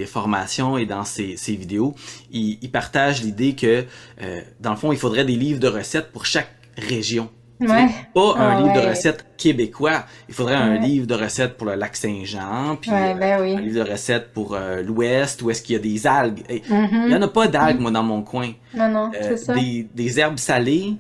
[0.07, 1.95] formations et dans ses, vidéos,
[2.31, 3.85] il, partage l'idée que,
[4.23, 7.31] euh, dans le fond, il faudrait des livres de recettes pour chaque région.
[7.61, 7.89] Ouais.
[8.15, 10.05] Pas un ah livre de recettes québécois.
[10.29, 13.91] Il faudrait un livre de recettes pour le lac Saint-Jean, puis ben un livre de
[13.91, 16.43] recettes pour euh, l'ouest, où est-ce qu'il y a des algues.
[16.49, 17.07] Mm-hmm.
[17.07, 18.53] Il y en a pas d'algues, moi, dans mon coin.
[18.75, 19.55] Non, non, euh, c'est ça.
[19.55, 20.95] Des, des herbes salées,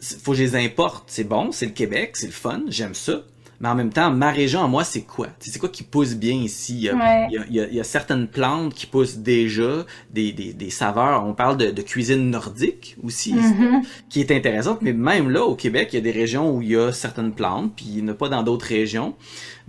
[0.00, 1.04] faut que je les importe.
[1.06, 3.22] C'est bon, c'est le Québec, c'est le fun, j'aime ça
[3.60, 5.28] mais en même temps, ma région à moi, c'est quoi?
[5.38, 6.88] C'est quoi qui pousse bien ici?
[7.30, 11.24] Il y, a, certaines plantes qui poussent déjà, des, des, saveurs.
[11.24, 13.82] On parle de, cuisine nordique aussi, mm-hmm.
[14.08, 16.70] qui est intéressante, mais même là, au Québec, il y a des régions où il
[16.70, 19.14] y a certaines plantes, puis il n'y en a pas dans d'autres régions.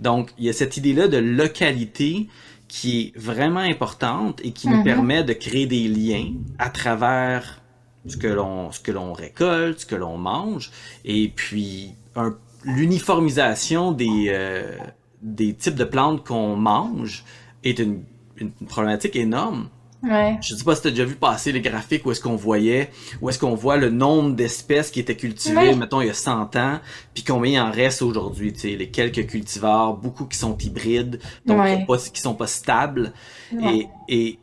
[0.00, 2.28] Donc, il y a cette idée-là de localité
[2.68, 4.84] qui est vraiment importante et qui nous mm-hmm.
[4.84, 7.60] permet de créer des liens à travers
[8.08, 10.70] ce que l'on ce que l'on récolte, ce que l'on mange,
[11.04, 14.76] et puis un l'uniformisation des, euh,
[15.22, 17.24] des types de plantes qu'on mange
[17.64, 18.02] est une,
[18.36, 19.68] une problématique énorme.
[20.02, 20.36] Ouais.
[20.40, 22.90] Je sais pas si tu as déjà vu passer les graphiques où est-ce qu'on voyait,
[23.20, 26.54] où est-ce qu'on voit le nombre d'espèces qui étaient cultivées, mettons, il y a 100
[26.56, 26.80] ans,
[27.14, 31.18] puis combien il en reste aujourd'hui, tu sais, les quelques cultivars, beaucoup qui sont hybrides,
[31.46, 33.12] donc pas, qui sont pas stables.
[33.52, 34.38] Et, et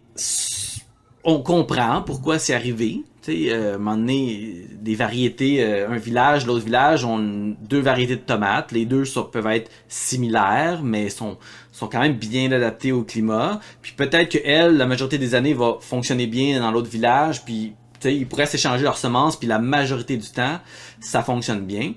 [1.23, 3.03] on comprend pourquoi c'est arrivé.
[3.23, 7.55] Tu sais, euh, à un moment donné, des variétés, euh, un village, l'autre village ont
[7.61, 8.73] deux variétés de tomates.
[8.73, 11.37] Les deux peuvent être similaires, mais sont
[11.71, 13.61] sont quand même bien adaptés au climat.
[13.81, 17.45] Puis peut-être que la majorité des années, va fonctionner bien dans l'autre village.
[17.45, 19.37] Puis tu sais, ils pourraient s'échanger leurs semences.
[19.37, 20.59] Puis la majorité du temps,
[20.99, 21.93] ça fonctionne bien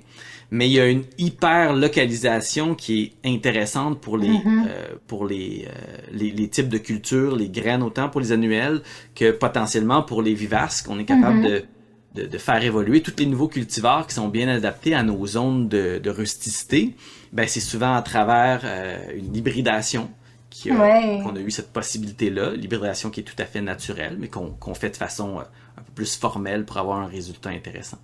[0.50, 4.64] mais il y a une hyper localisation qui est intéressante pour les mm-hmm.
[4.68, 8.82] euh, pour les, euh, les, les types de cultures, les graines autant pour les annuels
[9.14, 11.64] que potentiellement pour les vivaces qu'on est capable mm-hmm.
[12.14, 15.26] de, de, de faire évoluer tous les nouveaux cultivars qui sont bien adaptés à nos
[15.26, 16.94] zones de, de rusticité.
[17.32, 20.08] Ben c'est souvent à travers euh, une hybridation
[20.62, 24.74] qu'on a eu cette possibilité-là, l'hybridation qui est tout à fait naturelle, mais qu'on qu'on
[24.74, 27.98] fait de façon un peu plus formelle pour avoir un résultat intéressant.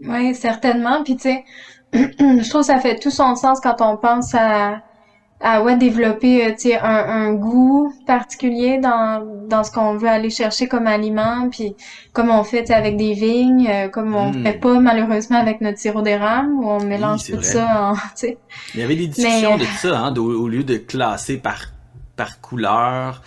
[0.00, 1.02] Oui, certainement.
[1.04, 1.44] Puis tu sais,
[1.92, 4.82] je trouve que ça fait tout son sens quand on pense à
[5.40, 10.30] à ouais développer euh, tu un, un goût particulier dans dans ce qu'on veut aller
[10.30, 11.76] chercher comme aliment puis
[12.12, 14.42] comme on fait avec des vignes euh, comme on hmm.
[14.42, 18.36] fait pas malheureusement avec notre sirop d'érable où on mélange tout ça en tu
[18.74, 21.66] il y avait des discussions de tout ça hein au, lieu de classer par
[22.16, 23.22] par couleur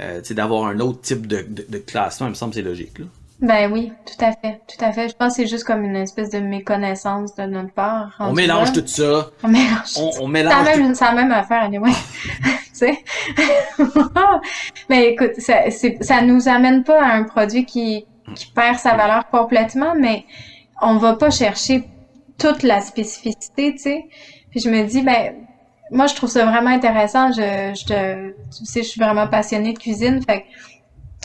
[0.00, 3.06] euh, d'avoir un autre type de, de, de classement il me semble c'est logique là
[3.40, 5.08] ben oui, tout à fait, tout à fait.
[5.08, 8.14] Je pense que c'est juste comme une espèce de méconnaissance de notre part.
[8.20, 9.30] On mélange tout ça.
[9.42, 10.18] On mélange.
[10.20, 10.54] On, mélange.
[10.64, 11.90] C'est même, la même affaire, anyway.
[12.42, 12.98] tu sais.
[14.88, 15.70] mais écoute, ça,
[16.00, 20.24] ça nous amène pas à un produit qui, qui perd sa valeur complètement, mais
[20.80, 21.84] on va pas chercher
[22.38, 24.04] toute la spécificité, tu sais.
[24.50, 25.34] Puis je me dis, ben,
[25.90, 27.32] moi, je trouve ça vraiment intéressant.
[27.32, 30.46] Je, je te, tu sais, je suis vraiment passionnée de cuisine, fait que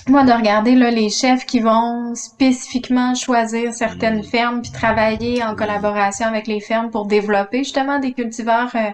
[0.07, 4.23] moi de regarder là, les chefs qui vont spécifiquement choisir certaines mm.
[4.23, 8.89] fermes puis travailler en collaboration avec les fermes pour développer justement des cultivars euh,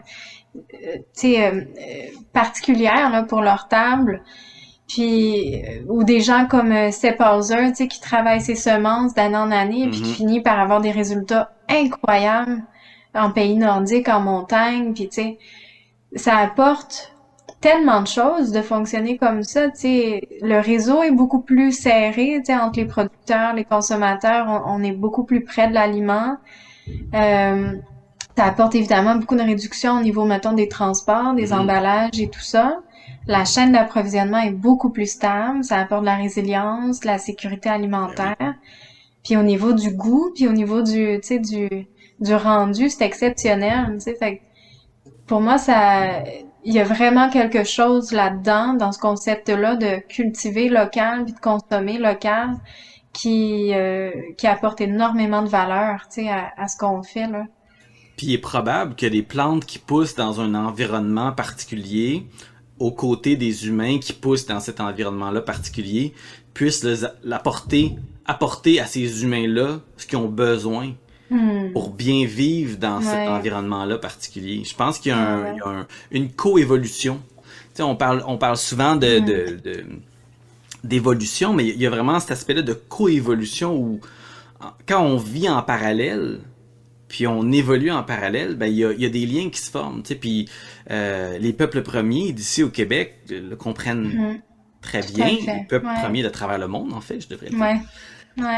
[0.56, 1.62] euh, euh
[2.34, 4.22] particulières là, pour leur table
[4.88, 9.52] puis euh, ou des gens comme euh, tu sais qui travaillent ses semences d'année en
[9.52, 10.16] année puis qui mm-hmm.
[10.16, 12.64] finit par avoir des résultats incroyables
[13.14, 15.38] en pays nordique en montagne puis tu sais
[16.16, 17.15] ça apporte
[17.66, 19.70] tellement de choses de fonctionner comme ça.
[19.82, 24.64] Le réseau est beaucoup plus serré entre les producteurs, les consommateurs.
[24.68, 26.38] On, est beaucoup plus près de l'aliment.
[27.16, 27.72] Euh,
[28.38, 31.60] ça apporte évidemment beaucoup de réduction au niveau, mettons, des transports, des mm-hmm.
[31.60, 32.82] emballages et tout ça.
[33.26, 35.64] La chaîne d'approvisionnement est beaucoup plus stable.
[35.64, 38.54] Ça apporte de la résilience, de la sécurité alimentaire.
[39.24, 41.88] Puis au niveau du goût, puis au niveau du, du,
[42.20, 43.98] du rendu, c'est exceptionnel.
[44.20, 44.44] Fait
[45.26, 46.22] pour moi, ça,
[46.66, 51.40] il y a vraiment quelque chose là-dedans, dans ce concept-là de cultiver local puis de
[51.40, 52.58] consommer local
[53.14, 57.46] qui, euh, qui apporte énormément de valeur, à, à ce qu'on fait, là.
[58.18, 62.26] Puis il est probable que les plantes qui poussent dans un environnement particulier,
[62.80, 66.14] aux côtés des humains qui poussent dans cet environnement-là particulier,
[66.54, 66.86] puissent
[67.24, 70.94] l'apporter, apporter à ces humains-là ce qu'ils ont besoin
[71.32, 71.72] Hmm.
[71.74, 74.64] pour bien vivre dans cet environnement-là particulier.
[74.64, 77.20] Je pense qu'il y a, une coévolution.
[77.40, 80.02] Tu sais, on parle, on parle souvent de, hmm.
[80.84, 84.00] d'évolution, mais il y a vraiment cet aspect-là de coévolution où
[84.88, 86.42] quand on vit en parallèle,
[87.08, 90.04] puis on évolue en parallèle, ben il y a, des liens qui se forment.
[90.04, 90.48] Tu sais, puis
[90.92, 94.42] euh, les peuples premiers d'ici au Québec le comprennent hmm.
[94.82, 95.26] très bien.
[95.26, 97.80] Les peuples premiers de travers le monde, en fait, je devrais dire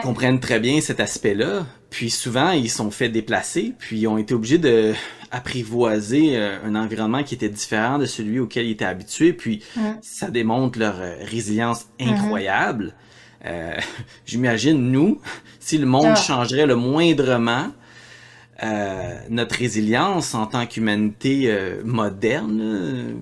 [0.04, 1.66] comprennent très bien cet aspect-là.
[1.90, 4.94] Puis souvent, ils sont fait déplacer, puis ils ont été obligés de
[5.30, 9.34] apprivoiser euh, un environnement qui était différent de celui auquel ils étaient habitués.
[9.34, 9.62] Puis
[10.02, 12.14] ça démontre leur euh, résilience mm-hmm.
[12.14, 12.94] incroyable.
[13.46, 13.78] Euh,
[14.26, 15.20] J'imagine, nous,
[15.60, 16.16] si le monde ah.
[16.16, 17.72] changerait le moindrement,
[18.64, 23.22] euh, notre résilience en tant qu'humanité euh, moderne,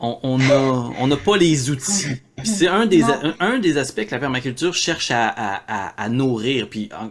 [0.00, 2.22] on, on a on n'a pas les outils.
[2.44, 3.04] C'est un des
[3.40, 6.68] un, des aspects que la permaculture cherche à, à, à, nourrir.
[6.68, 7.10] Puis en,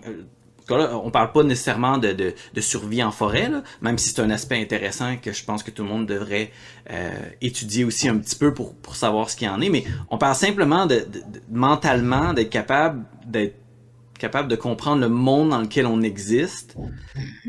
[0.77, 4.21] là, on parle pas nécessairement de, de, de survie en forêt, là, même si c'est
[4.21, 6.51] un aspect intéressant que je pense que tout le monde devrait
[6.89, 7.11] euh,
[7.41, 9.69] étudier aussi un petit peu pour, pour savoir ce qu'il en est.
[9.69, 13.60] Mais on parle simplement de, de mentalement d'être capable d'être
[14.21, 16.77] capable de comprendre le monde dans lequel on existe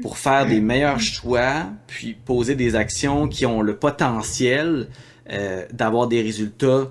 [0.00, 4.88] pour faire des meilleurs choix, puis poser des actions qui ont le potentiel
[5.30, 6.90] euh, d'avoir des résultats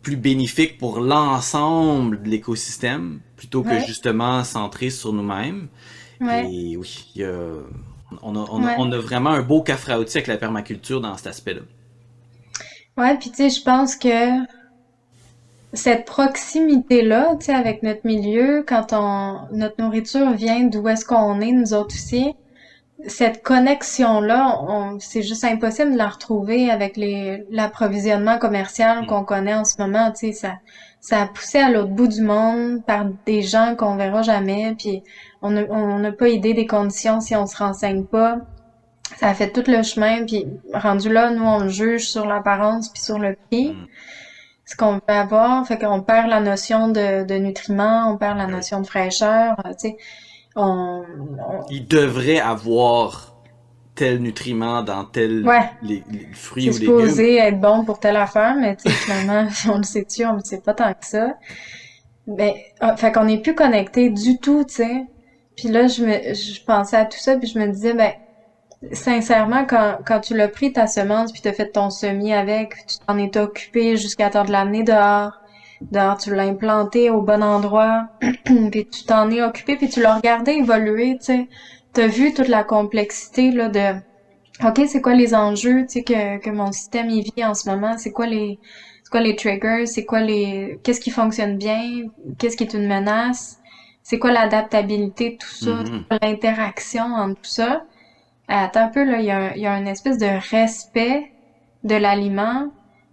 [0.00, 5.68] plus bénéfiques pour l'ensemble de l'écosystème, plutôt que justement centré sur nous-mêmes.
[6.22, 7.32] Et oui, y a,
[8.22, 11.00] on, a, on, a, on, a, vraiment un beau coffre à outils avec la permaculture
[11.00, 11.62] dans cet aspect-là.
[12.96, 14.40] Ouais, puis tu sais, je pense que
[15.72, 21.40] cette proximité-là, tu sais, avec notre milieu, quand on, notre nourriture vient d'où est-ce qu'on
[21.40, 22.34] est, nous autres aussi,
[23.06, 26.98] cette connexion-là, on, c'est juste impossible de la retrouver avec
[27.50, 29.06] l'approvisionnement commercial mm.
[29.06, 30.58] qu'on connaît en ce moment, tu sais, ça,
[31.00, 35.02] ça a poussé à l'autre bout du monde par des gens qu'on verra jamais, puis
[35.40, 38.36] on n'a pas idée des conditions si on se renseigne pas.
[39.16, 43.02] Ça a fait tout le chemin, puis rendu là, nous, on juge sur l'apparence puis
[43.02, 43.70] sur le prix.
[43.70, 43.86] Mm
[44.64, 45.66] ce qu'on veut avoir.
[45.66, 49.56] Fait qu'on perd la notion de, de nutriments, on perd la notion de fraîcheur.
[49.64, 49.96] Euh, tu sais,
[50.56, 51.02] on,
[51.70, 53.34] Il devrait avoir
[53.94, 55.46] tel nutriment dans tel
[55.82, 56.72] les, fruits ou légumes.
[56.72, 60.34] C'est supposé être bon pour telle affaire, mais tu sais, finalement, on le sait-tu, on
[60.34, 61.36] le sait pas tant que ça.
[62.26, 65.06] Mais, ah, fait qu'on est plus connecté du tout, tu sais.
[65.56, 68.12] Puis là, je me, je pensais à tout ça, puis je me disais, ben,
[68.90, 72.96] sincèrement, quand, quand tu l'as pris ta semence puis t'as fait ton semis avec, tu
[73.06, 75.38] t'en es occupé jusqu'à temps de l'amener dehors.
[75.80, 78.06] Dehors, tu l'as implanté au bon endroit,
[78.44, 81.48] puis tu t'en es occupé puis tu l'as regardé évoluer, tu sais.
[81.92, 83.94] t'as vu toute la complexité là de
[84.64, 87.68] OK, c'est quoi les enjeux, tu sais, que, que mon système y vit en ce
[87.68, 87.98] moment?
[87.98, 88.60] C'est quoi les
[89.02, 89.86] c'est quoi les triggers?
[89.86, 92.04] C'est quoi les qu'est-ce qui fonctionne bien?
[92.38, 93.58] Qu'est-ce qui est une menace?
[94.04, 96.18] C'est quoi l'adaptabilité, tout ça, mm-hmm.
[96.22, 97.84] l'interaction entre tout ça?
[98.48, 101.32] Attends un peu, là, il y a, y a une espèce de respect
[101.84, 102.70] de l'aliment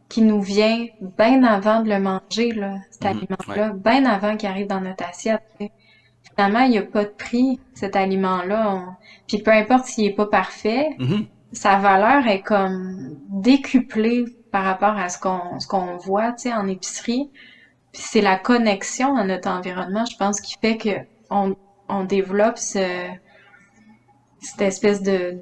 [0.09, 0.87] qui nous vient
[1.17, 3.07] bien avant de le manger, là, cet mm-hmm.
[3.07, 5.43] aliment-là, bien avant qu'il arrive dans notre assiette.
[6.35, 8.97] Finalement, il n'y a pas de prix, cet aliment-là.
[9.27, 11.27] Puis peu importe s'il est pas parfait, mm-hmm.
[11.51, 16.53] sa valeur est comme décuplée par rapport à ce qu'on ce qu'on voit, tu sais,
[16.53, 17.29] en épicerie.
[17.91, 20.89] Puis c'est la connexion à notre environnement, je pense, qui fait que
[21.29, 21.55] on,
[21.87, 22.79] on développe ce,
[24.41, 25.41] cette espèce de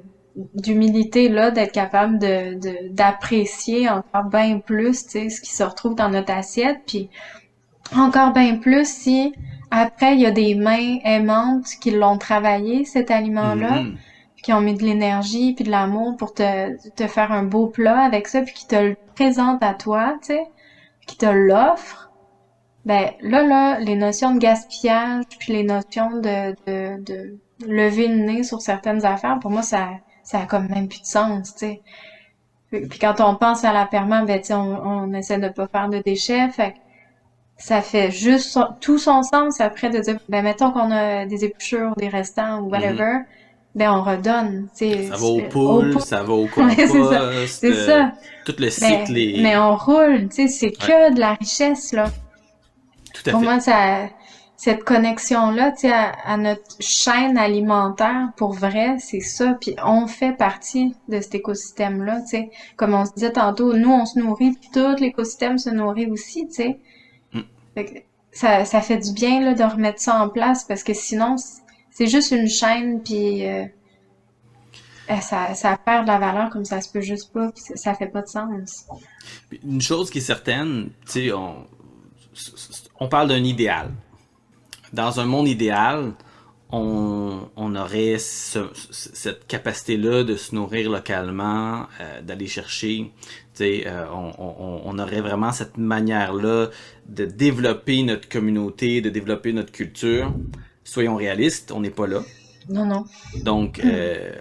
[0.54, 5.96] d'humilité là d'être capable de d'apprécier encore bien plus tu sais ce qui se retrouve
[5.96, 7.10] dans notre assiette puis
[7.96, 9.32] encore bien plus si
[9.70, 13.96] après il y a des mains aimantes qui l'ont travaillé cet aliment là mm-hmm.
[14.42, 17.98] qui ont mis de l'énergie puis de l'amour pour te te faire un beau plat
[17.98, 20.44] avec ça puis qui te le présentent à toi tu sais
[21.06, 22.12] qui te l'offrent
[22.84, 28.16] ben là là les notions de gaspillage puis les notions de de, de lever le
[28.16, 29.88] nez sur certaines affaires pour moi ça
[30.28, 31.80] ça a comme même plus de sens, tu sais.
[32.70, 35.98] Puis quand on pense à la permanence, ben, on, on essaie de pas faire de
[35.98, 36.74] déchets, fait
[37.56, 41.94] ça fait juste tout son sens après de dire, ben, mettons qu'on a des épluchures,
[41.96, 43.24] des restants ou whatever, mm-hmm.
[43.74, 46.76] ben, on redonne, Ça va aux poules, ça va au compost.
[47.46, 48.04] c'est ça.
[48.04, 48.08] Euh,
[48.44, 52.10] tout le ben, cycle Mais on roule, tu sais, c'est que de la richesse, là.
[53.14, 54.08] Tout à Pour moi, ça,
[54.58, 59.56] cette connexion-là, tu sais, à, notre chaîne alimentaire, pour vrai, c'est ça.
[59.60, 62.50] Puis on fait partie de cet écosystème-là, tu sais.
[62.76, 66.48] Comme on se disait tantôt, nous, on se nourrit, puis tout l'écosystème se nourrit aussi,
[66.48, 66.80] tu sais.
[67.32, 67.42] Mm.
[68.32, 71.36] ça, ça fait du bien, là, de remettre ça en place, parce que sinon,
[71.92, 73.46] c'est juste une chaîne, puis...
[73.46, 73.64] Euh,
[75.10, 77.76] eh, ça, ça perd de la valeur comme ça se peut juste pas, puis ça,
[77.76, 78.86] ça fait pas de sens.
[79.64, 81.64] Une chose qui est certaine, tu sais, on,
[82.98, 83.92] on parle d'un idéal
[84.92, 86.12] dans un monde idéal,
[86.70, 93.10] on, on aurait cette capacité-là de se nourrir localement, euh, d'aller chercher.
[93.60, 96.68] Euh, on, on, on, aurait vraiment cette manière-là
[97.08, 100.32] de développer notre communauté, de développer notre culture.
[100.84, 102.20] Soyons réalistes, on n'est pas là.
[102.68, 103.04] Non, non.
[103.42, 104.32] Donc, euh,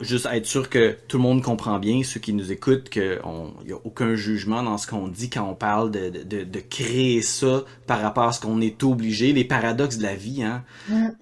[0.00, 3.18] juste être sûr que tout le monde comprend bien, ceux qui nous écoutent, qu'il
[3.66, 7.22] n'y a aucun jugement dans ce qu'on dit quand on parle de, de, de, créer
[7.22, 9.32] ça par rapport à ce qu'on est obligé.
[9.32, 10.64] Les paradoxes de la vie, hein,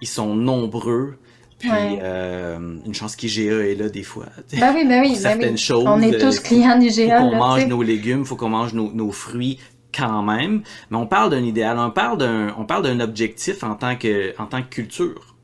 [0.00, 1.18] ils sont nombreux.
[1.58, 4.26] Puis euh, une chance qu'IGA est là des fois.
[4.52, 5.84] Ben oui, ben oui, ben certaines choses.
[5.86, 7.20] On est tous clients d'IGA.
[7.20, 9.58] Faut qu'on mange nos légumes, faut qu'on mange nos, nos fruits
[9.96, 10.62] quand même.
[10.90, 14.34] Mais on parle d'un idéal, on parle d'un, on parle d'un objectif en tant que,
[14.40, 15.34] en tant que culture.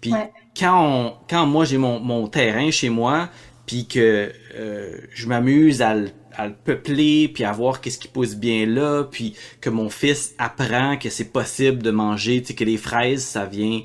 [0.00, 0.12] Puis
[0.58, 3.28] quand, quand moi j'ai mon, mon terrain chez moi,
[3.66, 5.96] puis que euh, je m'amuse à,
[6.34, 10.34] à, le peupler, puis à voir qu'est-ce qui pousse bien là, puis que mon fils
[10.38, 13.82] apprend que c'est possible de manger, tu sais, que les fraises, ça vient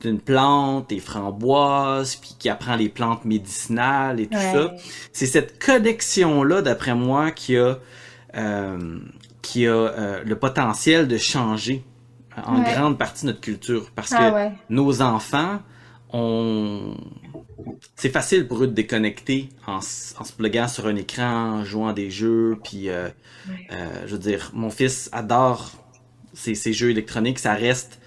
[0.00, 4.74] d'une plante, des framboises, puis qui apprend les plantes médicinales et tout ça.
[5.12, 7.78] C'est cette connexion-là, d'après moi, qui a,
[8.36, 8.98] euh,
[9.40, 11.84] qui a euh, le potentiel de changer
[12.44, 13.90] en grande partie notre culture.
[13.94, 15.60] Parce ah que nos enfants,
[17.96, 21.92] c'est facile pour eux de déconnecter en, se pluguant sur un écran, en jouant à
[21.92, 23.08] des jeux, puis euh,
[23.72, 25.72] euh, je veux dire, mon fils adore
[26.34, 27.98] ces, jeux électroniques, ça reste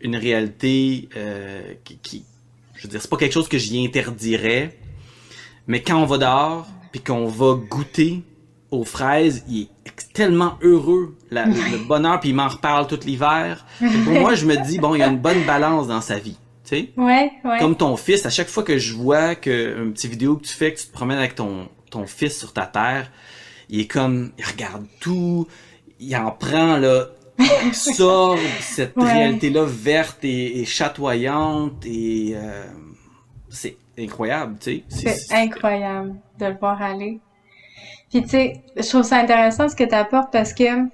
[0.00, 2.24] une réalité euh, qui,
[2.74, 4.78] je veux dire, c'est pas quelque chose que j'y interdirais,
[5.66, 8.22] mais quand on va dehors, puis qu'on va goûter
[8.70, 13.66] aux fraises, il est tellement heureux, le bonheur, puis il m'en reparle tout l'hiver.
[13.78, 16.36] Pour moi, je me dis, bon, il y a une bonne balance dans sa vie.
[16.96, 17.58] Ouais, ouais.
[17.58, 20.54] Comme ton fils, à chaque fois que je vois que une petite vidéo que tu
[20.54, 23.10] fais, que tu te promènes avec ton, ton fils sur ta terre,
[23.68, 25.46] il est comme, il regarde tout,
[26.00, 27.06] il en prend, là,
[27.38, 32.64] il sort cette réalité-là verte et, chatoyante et euh,
[33.48, 35.10] c'est incroyable, tu sais.
[35.10, 37.20] C'est incroyable de le voir aller.
[38.10, 40.84] Puis tu sais, je trouve ça intéressant ce que tu apportes parce que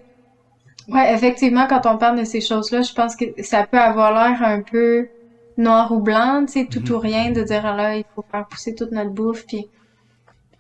[0.89, 4.43] ouais, effectivement, quand on parle de ces choses-là, je pense que ça peut avoir l'air
[4.43, 5.09] un peu
[5.57, 7.01] noir ou blanc, tu sais, tout ou mhm.
[7.01, 9.69] rien, de dire ah là, il faut faire pousser toute notre bouffe, puis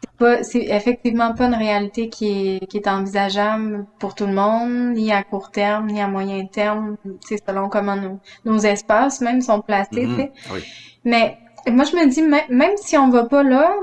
[0.01, 4.35] c'est pas, c'est effectivement pas une réalité qui est, qui est envisageable pour tout le
[4.35, 9.21] monde, ni à court terme, ni à moyen terme, c'est selon comment nos, nos espaces
[9.21, 10.17] même sont placés, mhm.
[10.17, 10.33] tu sais.
[11.05, 11.39] Mais
[11.71, 13.75] moi, je me dis, même, si on va pas là,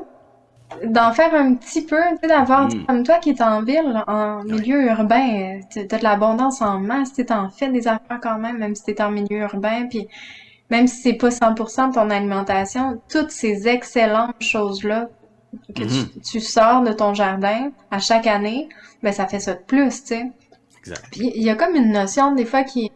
[0.86, 2.86] d'en faire un petit peu, tu sais, d'avoir, mhm.
[2.86, 7.26] comme toi qui es en ville, en milieu urbain, t'as de l'abondance en masse, tu
[7.26, 10.08] t'en fais des affaires quand même, même si t'es en milieu urbain, puis
[10.72, 15.10] même si c'est pas 100% de ton alimentation, toutes ces excellentes choses-là
[15.76, 16.22] que mm-hmm.
[16.24, 18.70] tu, sors de ton jardin à chaque année,
[19.04, 20.32] ben ça fait ça de plus, tu sais.
[20.80, 21.04] Exact.
[21.12, 22.90] Puis il y a comme une notion des fois qui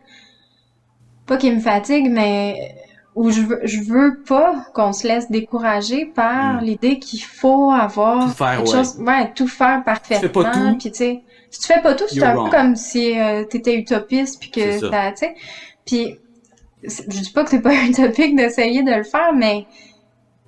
[1.28, 2.76] pas qui me fatigue, mais
[3.14, 6.66] où je veux, je veux pas qu'on se laisse décourager par mm.
[6.66, 10.22] l'idée qu'il faut avoir tout faire, quelque chose, ouais, tout faire parfaitement.
[10.22, 10.78] Tu fais pas tout.
[10.78, 13.76] Puis tu sais, si tu fais pas tout, c'est un peu comme si euh, t'étais
[13.76, 15.36] utopiste puis que tu sais.
[15.86, 16.20] Puis
[16.88, 19.66] je dis pas que c'est pas utopique d'essayer de le faire, mais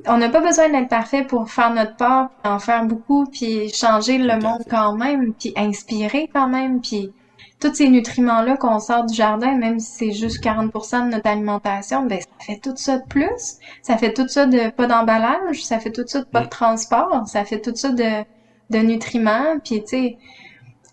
[0.05, 4.17] on n'a pas besoin d'être parfait pour faire notre part, en faire beaucoup, puis changer
[4.17, 7.11] le monde quand même, puis inspirer quand même, puis
[7.59, 12.05] tous ces nutriments-là qu'on sort du jardin, même si c'est juste 40% de notre alimentation,
[12.05, 13.57] ben ça fait tout ça de plus.
[13.81, 17.27] Ça fait tout ça de pas d'emballage, ça fait tout ça de pas de transport,
[17.27, 18.23] ça fait tout ça de,
[18.69, 20.17] de nutriments, puis tu sais,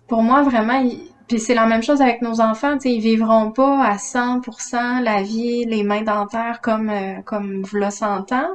[0.09, 0.83] pour moi vraiment,
[1.29, 5.03] puis c'est la même chose avec nos enfants, tu sais, ils vivront pas à 100%
[5.03, 8.51] la vie, les mains dentaires comme euh, comme v'là 100 ans.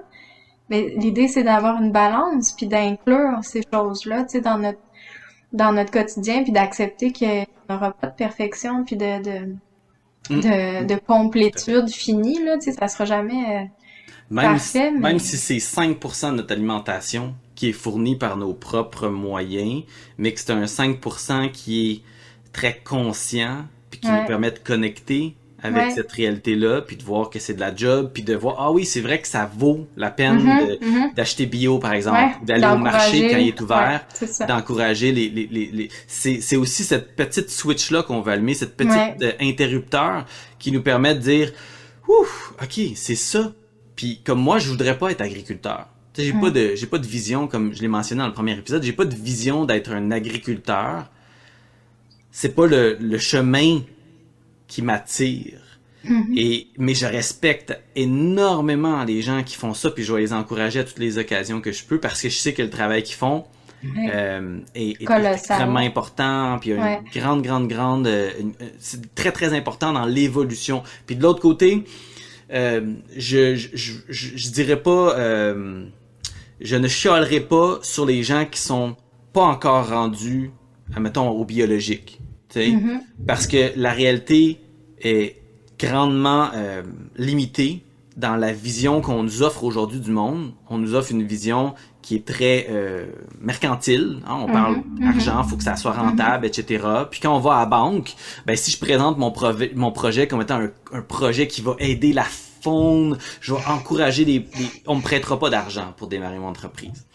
[0.70, 4.80] Mais l'idée c'est d'avoir une balance puis d'inclure ces choses-là, tu sais, dans notre
[5.52, 9.40] dans notre quotidien puis d'accepter qu'il n'y aura pas de perfection puis de de,
[10.30, 10.40] mm.
[10.40, 13.66] de, de complétude finie là, tu sais, ça sera jamais euh,
[14.30, 14.92] même parfait.
[14.94, 19.84] Si, Même si c'est 5% de notre alimentation qui est fournie par nos propres moyens,
[20.18, 22.09] mais que c'est un 5% qui est
[22.52, 27.40] très conscient, puis qui nous permet de connecter avec cette réalité-là, puis de voir que
[27.40, 30.10] c'est de la job, puis de voir, ah oui, c'est vrai que ça vaut la
[30.10, 31.16] peine mm-hmm, mm-hmm.
[31.16, 34.06] d'acheter bio, par exemple, d'aller au marché quand il est ouvert,
[34.48, 35.30] d'encourager les...
[35.30, 40.26] les, les, C'est aussi cette petite switch-là qu'on va allumer, cette petite euh, interrupteur
[40.60, 41.52] qui nous permet de dire,
[42.08, 43.52] ouf, ok, c'est ça.
[43.96, 45.88] Puis comme moi, je voudrais pas être agriculteur.
[46.18, 48.84] J'ai pas de j'ai pas de vision comme je l'ai mentionné dans le premier épisode,
[48.84, 51.10] j'ai pas de vision d'être un agriculteur
[52.32, 53.82] c'est pas le, le, chemin
[54.68, 55.60] qui m'attire.
[56.06, 56.38] Mm-hmm.
[56.38, 60.80] Et mais je respecte énormément les gens qui font ça, puis je vais les encourager
[60.80, 63.16] à toutes les occasions que je peux parce que je sais que le travail qu'ils
[63.16, 63.46] font
[64.12, 68.30] euh, est, extrêmement important, puis une grande, grande, grande, euh,
[68.80, 70.84] c'est très, très important dans l'évolution.
[71.06, 71.86] Puis de l'autre côté,
[72.52, 73.70] euh, je, je,
[74.10, 75.86] je, je, dirais pas, euh,
[76.60, 78.96] je ne chialerai pas sur les gens qui sont
[79.34, 80.52] pas encore rendus,
[80.98, 82.19] mettons, au biologique.
[82.56, 83.00] Mm-hmm.
[83.28, 84.60] Parce que la réalité
[85.02, 85.38] est
[85.78, 86.84] grandement euh,
[87.18, 87.84] limitée
[88.18, 90.52] dans la vision qu'on nous offre aujourd'hui du monde.
[90.70, 93.06] On nous offre une vision qui est très euh,
[93.40, 94.18] mercantile.
[94.28, 94.40] Hein.
[94.42, 95.00] On parle mm-hmm.
[95.00, 96.84] d'argent, faut que ça soit rentable, etc.
[97.10, 99.34] Puis quand on va à la banque, ben si je présente mon,
[99.76, 102.26] mon projet comme étant un, un, projet qui va aider la
[102.62, 104.46] faune, je vais encourager les,
[104.86, 107.06] on me prêtera pas d'argent pour démarrer mon entreprise.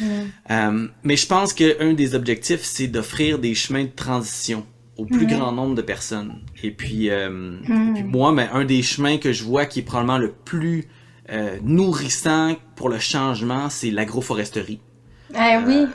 [0.00, 0.04] Mm.
[0.50, 4.64] Euh, mais je pense qu'un des objectifs, c'est d'offrir des chemins de transition
[5.02, 6.34] au plus grand nombre de personnes.
[6.62, 8.04] Et puis, euh, hmm.
[8.06, 10.88] moi, mais un des chemins que je vois qui est probablement le plus
[11.30, 14.80] euh, nourrissant pour le changement, c'est l'agroforesterie.
[15.34, 15.74] Ah oui.
[15.74, 15.86] Euh,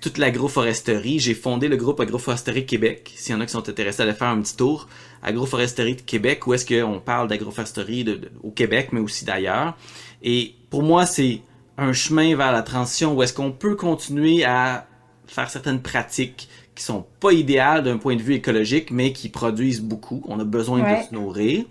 [0.00, 1.18] toute l'agroforesterie.
[1.18, 3.12] J'ai fondé le groupe Agroforesterie Québec.
[3.16, 4.88] S'il y en a qui sont intéressés à aller faire un petit tour.
[5.22, 8.06] Agroforesterie de Québec, où est-ce qu'on parle d'agroforesterie
[8.42, 9.76] au Québec, mais aussi d'ailleurs.
[10.22, 11.40] Et pour moi, c'est
[11.78, 14.86] un chemin vers la transition où est-ce qu'on peut continuer à
[15.26, 19.82] faire certaines pratiques qui sont pas idéales d'un point de vue écologique, mais qui produisent
[19.82, 20.22] beaucoup.
[20.26, 21.64] On a besoin de se nourrir.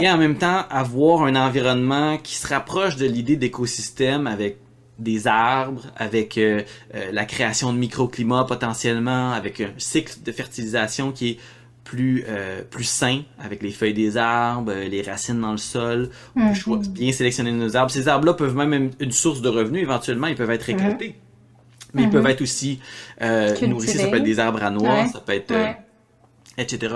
[0.00, 4.58] Et en même temps, avoir un environnement qui se rapproche de l'idée d'écosystème avec
[4.98, 6.62] des arbres, avec euh,
[6.94, 11.38] euh, la création de microclimats potentiellement, avec un cycle de fertilisation qui est
[11.82, 16.10] plus euh, plus sain avec les feuilles des arbres, les racines dans le sol.
[16.36, 16.86] On peut mhm.
[16.88, 17.90] bien sélectionner nos arbres.
[17.90, 20.28] Ces arbres-là peuvent même être une source de revenus éventuellement.
[20.28, 21.16] Ils peuvent être récoltés
[21.94, 22.30] mais ils peuvent mhm.
[22.30, 22.80] être aussi
[23.20, 23.98] euh, nourrissés.
[23.98, 25.52] Ça peut être des arbres à noix, ça peut être...
[25.52, 25.72] Euh,
[26.58, 26.94] etc.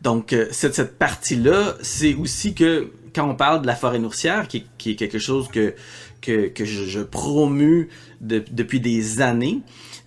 [0.00, 4.48] Donc, euh, cette, cette partie-là, c'est aussi que quand on parle de la forêt nourricière,
[4.48, 5.74] qui, qui est quelque chose que,
[6.20, 7.88] que, que je, je promue
[8.20, 9.60] depuis des années,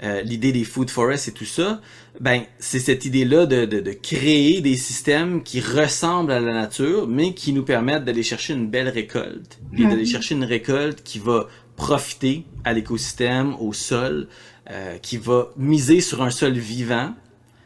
[0.04, 1.82] euh, l'idée des food forests et tout ça,
[2.20, 7.08] ben c'est cette idée-là de, de, de, créer des systèmes qui ressemblent à la nature,
[7.08, 10.06] mais qui nous permettent d'aller chercher une belle récolte et d'aller mhm.
[10.06, 14.28] chercher une récolte qui va profiter à l'écosystème, au sol,
[14.72, 17.14] euh, qui va miser sur un sol vivant,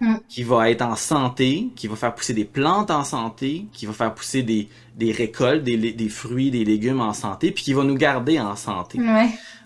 [0.02, 0.16] mm.
[0.28, 3.94] qui va être en santé, qui va faire pousser des plantes en santé, qui va
[3.94, 7.84] faire pousser des, des récoltes, des, des fruits, des légumes en santé, puis qui va
[7.84, 9.00] nous garder en santé.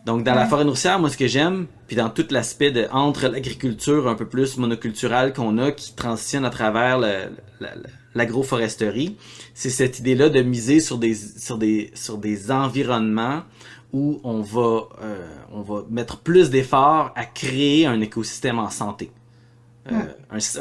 [0.06, 3.28] Donc dans la forêt nourricière, moi ce que j'aime, puis dans tout l'aspect de entre
[3.30, 7.00] l'agriculture un peu plus monoculturelle qu'on a, qui transitionne à travers
[8.14, 9.18] l'agroforesterie,
[9.54, 13.44] c'est cette idée-là de miser sur des sur des sur des environnements
[13.94, 19.12] où on va, euh, on va mettre plus d'efforts à créer un écosystème en santé.
[19.91, 19.96] Euh,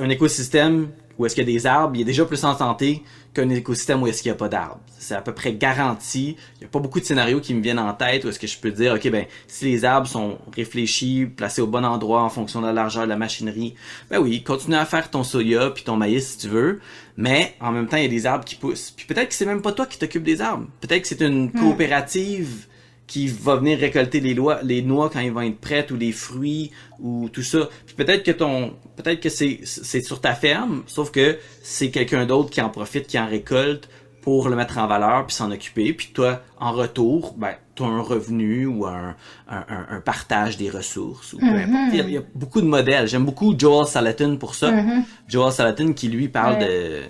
[0.01, 3.03] un, écosystème où est-ce qu'il y a des arbres, il est déjà plus en santé
[3.33, 4.81] qu'un écosystème où est-ce qu'il n'y a pas d'arbres.
[4.99, 6.37] C'est à peu près garanti.
[6.57, 8.47] Il n'y a pas beaucoup de scénarios qui me viennent en tête où est-ce que
[8.47, 12.29] je peux dire, OK, ben, si les arbres sont réfléchis, placés au bon endroit en
[12.29, 13.75] fonction de la largeur de la machinerie,
[14.11, 16.81] ben oui, continue à faire ton soya puis ton maïs si tu veux,
[17.17, 18.91] mais en même temps, il y a des arbres qui poussent.
[18.91, 20.67] Puis peut-être que c'est même pas toi qui t'occupes des arbres.
[20.81, 21.53] Peut-être que c'est une hmm.
[21.53, 22.67] coopérative
[23.13, 26.13] qui va venir récolter les, lois, les noix quand ils vont être prêtes ou les
[26.13, 27.69] fruits ou tout ça.
[27.85, 32.25] Puis peut-être que ton peut-être que c'est c'est sur ta ferme, sauf que c'est quelqu'un
[32.25, 33.91] d'autre qui en profite, qui en récolte
[34.23, 35.93] pour le mettre en valeur puis s'en occuper.
[35.93, 39.15] Puis toi, en retour, ben tu as un revenu ou un,
[39.47, 41.69] un, un, partage des ressources ou peu mm-hmm.
[41.69, 42.07] importe.
[42.07, 43.09] Il y, a, beaucoup de modèles.
[43.09, 44.73] J'aime beaucoup Joel Salatin pour ça.
[44.73, 45.03] Mm-hmm.
[45.29, 47.03] Joel Salatin qui lui parle de,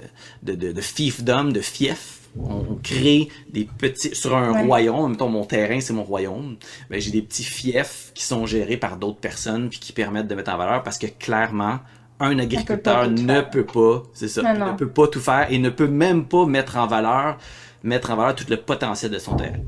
[0.42, 5.16] de, de, de fiefdom, de fief on, crée des petits sur un royaume, en même
[5.16, 6.56] temps mon terrain c'est mon royaume,
[6.90, 10.34] ben, j'ai des petits fiefs qui sont gérés par d'autres personnes puis qui permettent de
[10.34, 11.80] mettre en valeur parce que clairement
[12.20, 15.88] un agriculteur ne peut pas, c'est ça, ne peut pas tout faire et ne peut
[15.88, 17.38] même pas mettre en valeur
[17.82, 19.58] mettre en valeur tout le potentiel de son terrain.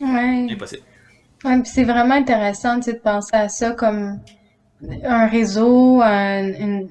[0.00, 0.46] Ouais.
[0.50, 0.82] Impossible.
[1.44, 4.20] Ouais, c'est vraiment intéressant de penser à ça comme
[5.04, 6.88] un réseau, un, une,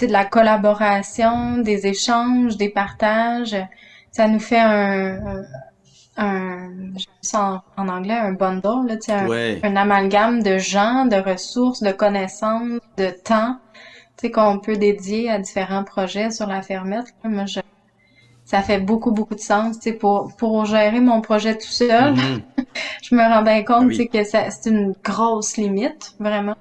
[0.00, 3.56] de la collaboration, des échanges, des partages
[4.12, 5.42] ça nous fait un,
[6.16, 11.82] un, je sens en, anglais un bundle, là, un, un amalgame de gens, de ressources,
[11.82, 13.56] de connaissances, de temps,
[14.18, 17.06] tu sais, qu'on peut dédier à différents projets sur la fermette.
[17.24, 17.60] Moi, je,
[18.44, 22.14] ça fait beaucoup, beaucoup de sens, tu sais, pour, pour gérer mon projet tout seul.
[22.14, 22.42] Mm-hmm.
[23.02, 26.56] je me rends bien compte, ah sais, que c'est une grosse limite, vraiment.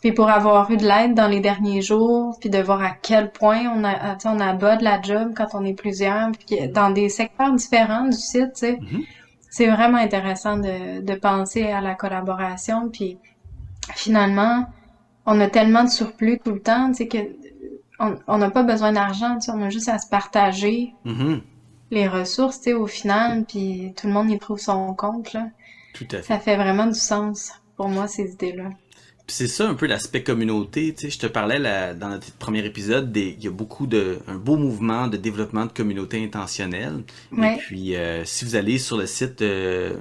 [0.00, 3.32] Puis pour avoir eu de l'aide dans les derniers jours, puis de voir à quel
[3.32, 6.90] point on a, on a bas de la job quand on est plusieurs, puis dans
[6.90, 8.72] des secteurs différents du site, tu sais.
[8.74, 9.04] Mm-hmm.
[9.50, 12.90] C'est vraiment intéressant de, de penser à la collaboration.
[12.90, 13.18] Puis
[13.94, 14.66] finalement,
[15.24, 17.18] on a tellement de surplus tout le temps, tu sais, que
[17.98, 21.40] on n'a pas besoin d'argent, tu sais, on a juste à se partager mm-hmm.
[21.90, 25.48] les ressources, tu sais, au final, puis tout le monde y trouve son compte, là.
[25.94, 26.22] Tout à fait.
[26.22, 28.68] Ça fait vraiment du sens pour moi, ces idées-là
[29.28, 30.94] c'est ça un peu l'aspect communauté.
[30.94, 33.86] Tu sais, je te parlais là, dans notre premier épisode, des, il y a beaucoup
[33.86, 37.02] de un beau mouvement de développement de communauté intentionnelle.
[37.36, 39.96] Et puis, euh, si vous allez sur le site euh,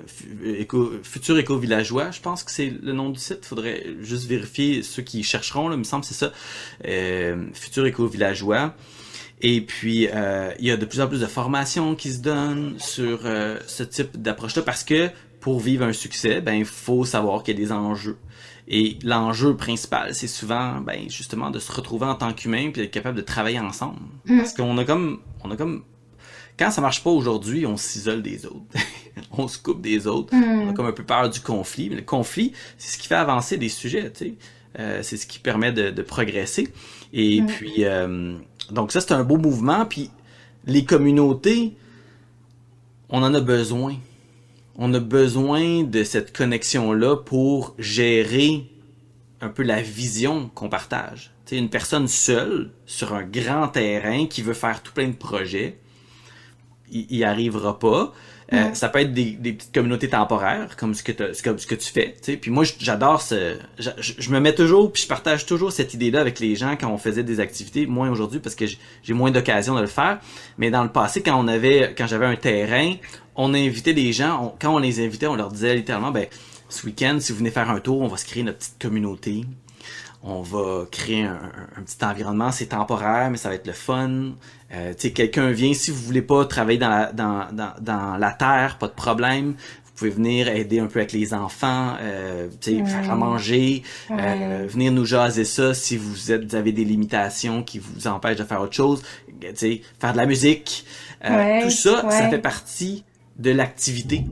[1.04, 3.46] Futur Éco Villageois, je pense que c'est le nom du site.
[3.46, 5.70] Faudrait juste vérifier ceux qui chercheront.
[5.70, 6.32] Là, il me semble c'est ça.
[6.88, 8.76] Euh, Futur Éco Villageois.
[9.42, 12.76] Et puis, euh, il y a de plus en plus de formations qui se donnent
[12.78, 13.22] sur
[13.68, 15.10] ce type d'approche-là parce que
[15.40, 18.18] pour vivre un succès, ben il faut savoir qu'il y a des enjeux.
[18.68, 22.92] Et l'enjeu principal, c'est souvent, ben, justement, de se retrouver en tant qu'humain puis d'être
[22.92, 24.00] capable de travailler ensemble.
[24.26, 24.38] Mm.
[24.38, 25.84] Parce qu'on a comme, on a comme,
[26.58, 28.66] quand ça marche pas aujourd'hui, on s'isole des autres.
[29.32, 30.36] on se coupe des autres.
[30.36, 30.62] Mm.
[30.62, 31.90] On a comme un peu peur du conflit.
[31.90, 34.34] Mais le conflit, c'est ce qui fait avancer des sujets, tu sais.
[34.78, 36.68] Euh, c'est ce qui permet de, de progresser.
[37.14, 37.46] Et mm.
[37.46, 38.36] puis, euh,
[38.72, 39.86] donc ça, c'est un beau mouvement.
[39.86, 40.10] Puis,
[40.66, 41.76] les communautés,
[43.10, 43.96] on en a besoin
[44.78, 48.70] on a besoin de cette connexion-là pour gérer
[49.42, 51.32] un peu la vision qu'on partage.
[51.46, 55.80] sais, une personne seule sur un grand terrain qui veut faire tout plein de projets,
[56.92, 58.14] il, il arrivera pas.
[58.54, 61.12] Euh, ça peut être des, des, petites communautés temporaires, comme ce que,
[61.44, 62.16] comme ce que tu fais.
[62.22, 62.38] sais.
[62.38, 63.58] Puis moi, j'adore ce...
[63.80, 66.92] Je, je, me mets toujours, puis je partage toujours cette idée-là avec les gens quand
[66.92, 70.20] on faisait des activités, moins aujourd'hui parce que j'ai moins d'occasion de le faire.
[70.60, 72.94] Mais dans le passé, quand on avait, quand j'avais un terrain,
[73.36, 76.28] on invitait des gens, quand on les invitait, on leur disait littéralement, ben,
[76.70, 79.46] ce week-end, si vous venez faire un tour, on va se créer notre petite communauté.
[80.24, 81.38] On va créer un,
[81.86, 84.32] petit environnement, c'est temporaire, mais ça va être le fun.
[84.74, 88.18] Euh, tu sais, quelqu'un vient, si vous voulez pas travailler dans la, dans, dans, dans
[88.18, 89.54] la terre, pas de problème.
[89.96, 93.84] Vous pouvez venir aider un peu avec les enfants, euh, tu sais, faire à manger,
[94.12, 98.36] euh, venir nous jaser ça si vous, êtes, vous avez des limitations qui vous empêchent
[98.36, 99.04] de faire autre chose.
[99.40, 100.86] Tu sais, faire de la musique.
[101.24, 103.06] Euh, tout ça, ça fait partie
[103.38, 104.26] de l'activité.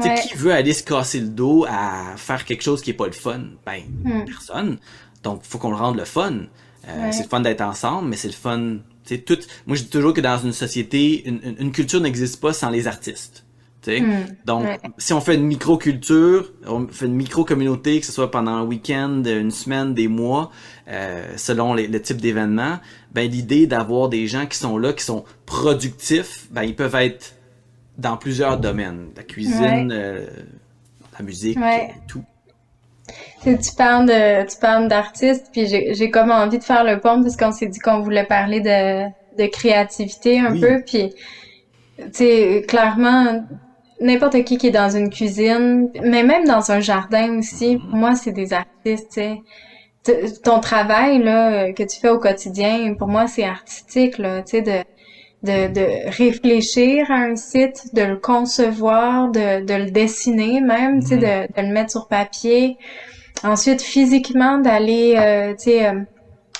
[0.00, 3.12] Qui veut aller se casser le dos à faire quelque chose qui est pas le
[3.12, 3.40] fun?
[3.66, 4.24] Ben, hmm.
[4.26, 4.78] personne.
[5.24, 6.34] Donc, faut qu'on le rende le fun.
[6.86, 8.76] Euh, c'est le fun d'être ensemble, mais c'est le fun.
[9.26, 9.38] Tout...
[9.66, 12.86] Moi, je dis toujours que dans une société, une, une, culture n'existe pas sans les
[12.86, 13.44] artistes.
[13.86, 14.26] Hmm.
[14.44, 14.66] Donc,
[14.98, 19.22] si on fait une micro-culture, on fait une micro-communauté, que ce soit pendant un week-end,
[19.24, 20.50] une semaine, des mois,
[20.88, 22.78] euh, selon les, le type d'événement,
[23.12, 27.37] ben l'idée d'avoir des gens qui sont là, qui sont productifs, ben ils peuvent être
[27.98, 29.08] dans plusieurs domaines.
[29.16, 30.26] La cuisine, euh,
[31.18, 31.58] la musique,
[32.06, 32.24] tout.
[33.42, 37.36] Tu, parles de, tu parles d'artistes, puis j'ai comme envie de faire le pont parce
[37.36, 39.06] qu'on s'est dit qu'on voulait parler de,
[39.42, 41.14] de créativité un peu, puis
[41.96, 43.44] tu sais, clairement,
[44.00, 48.14] n'importe qui qui est dans une cuisine, mais même dans un jardin aussi, pour moi,
[48.14, 49.20] c'est des artistes, tu
[50.02, 50.40] sais.
[50.42, 54.62] ton travail là que tu fais au quotidien, pour moi, c'est artistique là, tu sais
[54.62, 54.84] de
[55.42, 61.08] de, de réfléchir à un site, de le concevoir, de, de le dessiner même, tu
[61.08, 61.48] sais, mm-hmm.
[61.48, 62.76] de, de le mettre sur papier.
[63.44, 66.00] Ensuite, physiquement, d'aller, euh, tu sais, euh,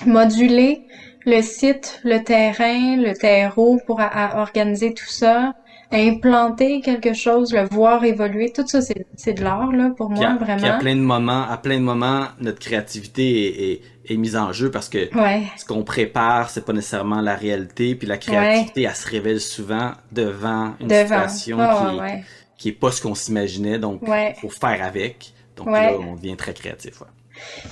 [0.07, 0.83] moduler
[1.26, 4.01] le site, le terrain, le terreau pour
[4.35, 5.55] organiser tout ça,
[5.91, 10.66] implanter quelque chose, le voir évoluer, tout ça, c'est de l'art, là, pour moi, vraiment.
[10.66, 14.70] à plein de moments, à plein de moments, notre créativité est, est, mise en jeu
[14.70, 15.09] parce que
[15.57, 19.93] ce qu'on prépare, c'est pas nécessairement la réalité, puis la créativité, elle se révèle souvent
[20.12, 22.24] devant une situation qui,
[22.59, 24.03] qui est pas ce qu'on s'imaginait, donc
[24.41, 25.32] faut faire avec.
[25.57, 27.03] Donc là, on devient très créatif.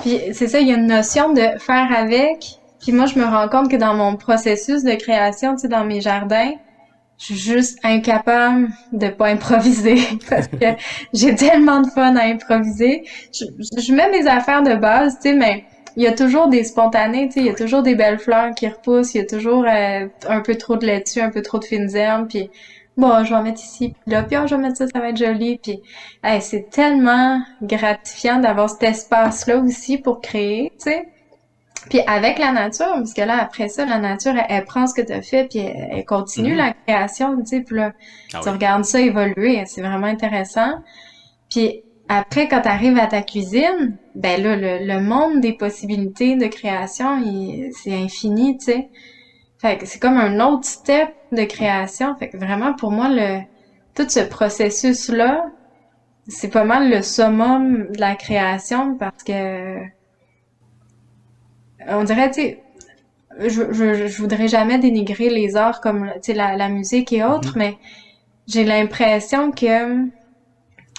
[0.00, 2.58] Puis c'est ça, il y a une notion de faire avec.
[2.80, 5.84] Puis moi, je me rends compte que dans mon processus de création, tu sais, dans
[5.84, 6.52] mes jardins,
[7.18, 9.96] je suis juste incapable de pas improviser
[10.30, 10.66] parce que
[11.12, 13.04] j'ai tellement de fun à improviser.
[13.32, 15.64] Je, mets mes affaires de base, tu sais, mais
[15.96, 18.54] il y a toujours des spontanés, tu sais, il y a toujours des belles fleurs
[18.54, 21.58] qui repoussent, il y a toujours euh, un peu trop de laitue, un peu trop
[21.58, 22.50] de fines herbes, puis
[22.98, 25.00] bon, je vais en mettre ici, puis là, puis oh, je vais mettre ça, ça
[25.00, 25.80] va être joli, puis
[26.40, 31.08] c'est tellement gratifiant d'avoir cet espace-là aussi pour créer, tu sais.
[31.88, 35.06] Puis avec la nature, parce que là, après ça, la nature, elle, prend ce que
[35.06, 36.58] tu as fait, puis elle, continue mhm.
[36.58, 37.92] la création, tu sais, puis là,
[38.34, 40.82] ah tu regardes ça évoluer, c'est vraiment intéressant.
[41.50, 46.46] Puis après, quand tu arrives à ta cuisine, ben là, le, monde des possibilités de
[46.46, 47.22] création,
[47.72, 48.88] c'est infini, tu sais.
[49.58, 52.14] Fait que c'est comme un autre step de création.
[52.16, 53.40] Fait que vraiment, pour moi, le
[53.94, 55.46] tout ce processus-là,
[56.28, 59.78] c'est pas mal le summum de la création parce que
[61.88, 62.62] on dirait, tu sais,
[63.40, 67.24] je, je, je, voudrais jamais dénigrer les arts comme tu sais la, la musique et
[67.24, 67.58] autres, mm-hmm.
[67.58, 67.78] mais
[68.46, 70.08] j'ai l'impression que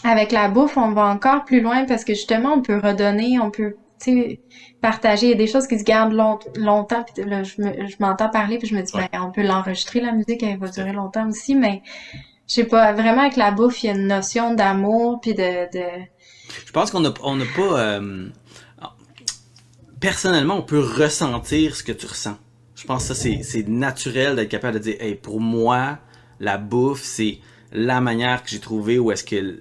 [0.03, 3.49] avec la bouffe, on va encore plus loin parce que justement, on peut redonner, on
[3.49, 3.75] peut
[4.81, 5.27] partager.
[5.27, 6.13] Il y a des choses qui se gardent
[6.55, 7.03] longtemps.
[7.03, 7.61] Puis là, je,
[7.99, 10.93] m'entends parler, puis je me dis, ben, on peut l'enregistrer, la musique, elle va durer
[10.93, 11.81] longtemps aussi, mais
[12.47, 15.65] je sais pas, vraiment avec la bouffe, il y a une notion d'amour, puis de,
[15.73, 15.85] de...
[16.65, 17.79] Je pense qu'on n'a on a pas...
[17.79, 18.29] Euh,
[19.99, 22.37] personnellement, on peut ressentir ce que tu ressens.
[22.75, 25.97] Je pense que ça, c'est naturel d'être capable de dire, hey, pour moi,
[26.39, 27.39] la bouffe, c'est
[27.71, 29.59] la manière que j'ai trouvé où est-ce que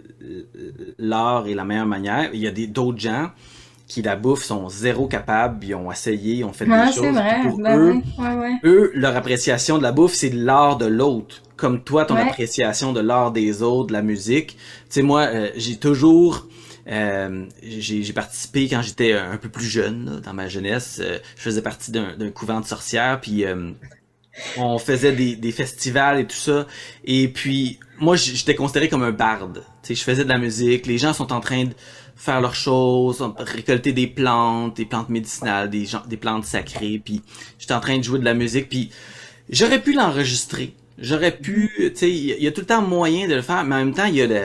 [0.99, 2.31] l'art est la meilleure manière.
[2.35, 3.31] Il y a d'autres gens
[3.89, 7.15] qui la bouffe sont zéro capables, ils ont essayé, ils ont fait des choses.
[7.15, 7.41] Vrai.
[7.43, 11.43] Pour ben eux, ouais, eux, leur appréciation de la bouffe, c'est l'art de l'autre.
[11.57, 14.57] Comme toi, ton appréciation de l'art des autres, de la musique.
[14.57, 14.57] Tu
[14.91, 16.47] sais, moi, euh, j'ai toujours...
[16.89, 21.01] Euh, j'ai participé quand j'étais un peu plus jeune, dans ma jeunesse.
[21.03, 23.45] Euh, je faisais partie d'un couvent de sorcières, puis
[24.57, 26.67] on faisait des, des, festivals et tout ça.
[27.05, 29.65] Et puis, moi, j'étais considéré comme un barde.
[29.83, 30.87] Tu sais, je faisais de la musique.
[30.87, 31.73] Les gens sont en train de
[32.17, 37.23] faire leurs choses, récolter des plantes, des plantes médicinales, des, des plantes sacrées, puis
[37.59, 38.91] j'étais en train de jouer de la musique, puis
[39.51, 40.75] j'aurais pu l'enregistrer.
[40.99, 43.75] J'aurais pu, tu sais, il y, a tout le temps moyen de le faire, mais
[43.75, 44.41] en même temps, il y a le,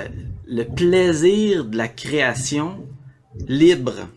[0.64, 2.86] plaisir de la création
[3.48, 4.08] libre.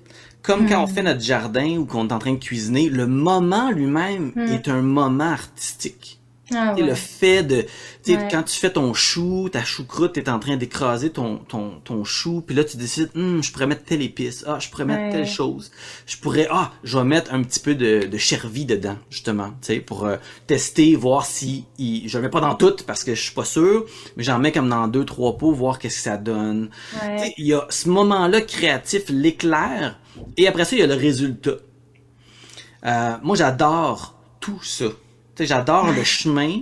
[0.42, 0.90] Comme quand on hmm.
[0.90, 4.52] fait notre jardin ou qu'on est en train de cuisiner, le moment lui-même hmm.
[4.52, 6.20] est un moment artistique.
[6.52, 7.64] Ah, Le fait de,
[8.30, 12.42] quand tu fais ton chou, ta choucroute, t'es en train d'écraser ton, ton, ton chou,
[12.46, 15.26] puis là tu décides, hum, je pourrais mettre telle épice, ah, je pourrais mettre telle
[15.26, 15.70] chose,
[16.06, 19.68] je pourrais, ah, je vais mettre un petit peu de, de chervie dedans, justement, tu
[19.68, 20.16] sais, pour euh,
[20.46, 23.46] tester, voir si, il, je le mets pas dans toutes parce que je suis pas
[23.46, 23.86] sûr,
[24.18, 26.68] mais j'en mets comme dans deux, trois pots, voir qu'est-ce que ça donne.
[27.38, 29.98] Il y a ce moment-là créatif, l'éclair,
[30.36, 31.56] et après ça, il y a le résultat.
[32.84, 34.86] Euh, moi, j'adore tout ça
[35.40, 36.60] j'adore le chemin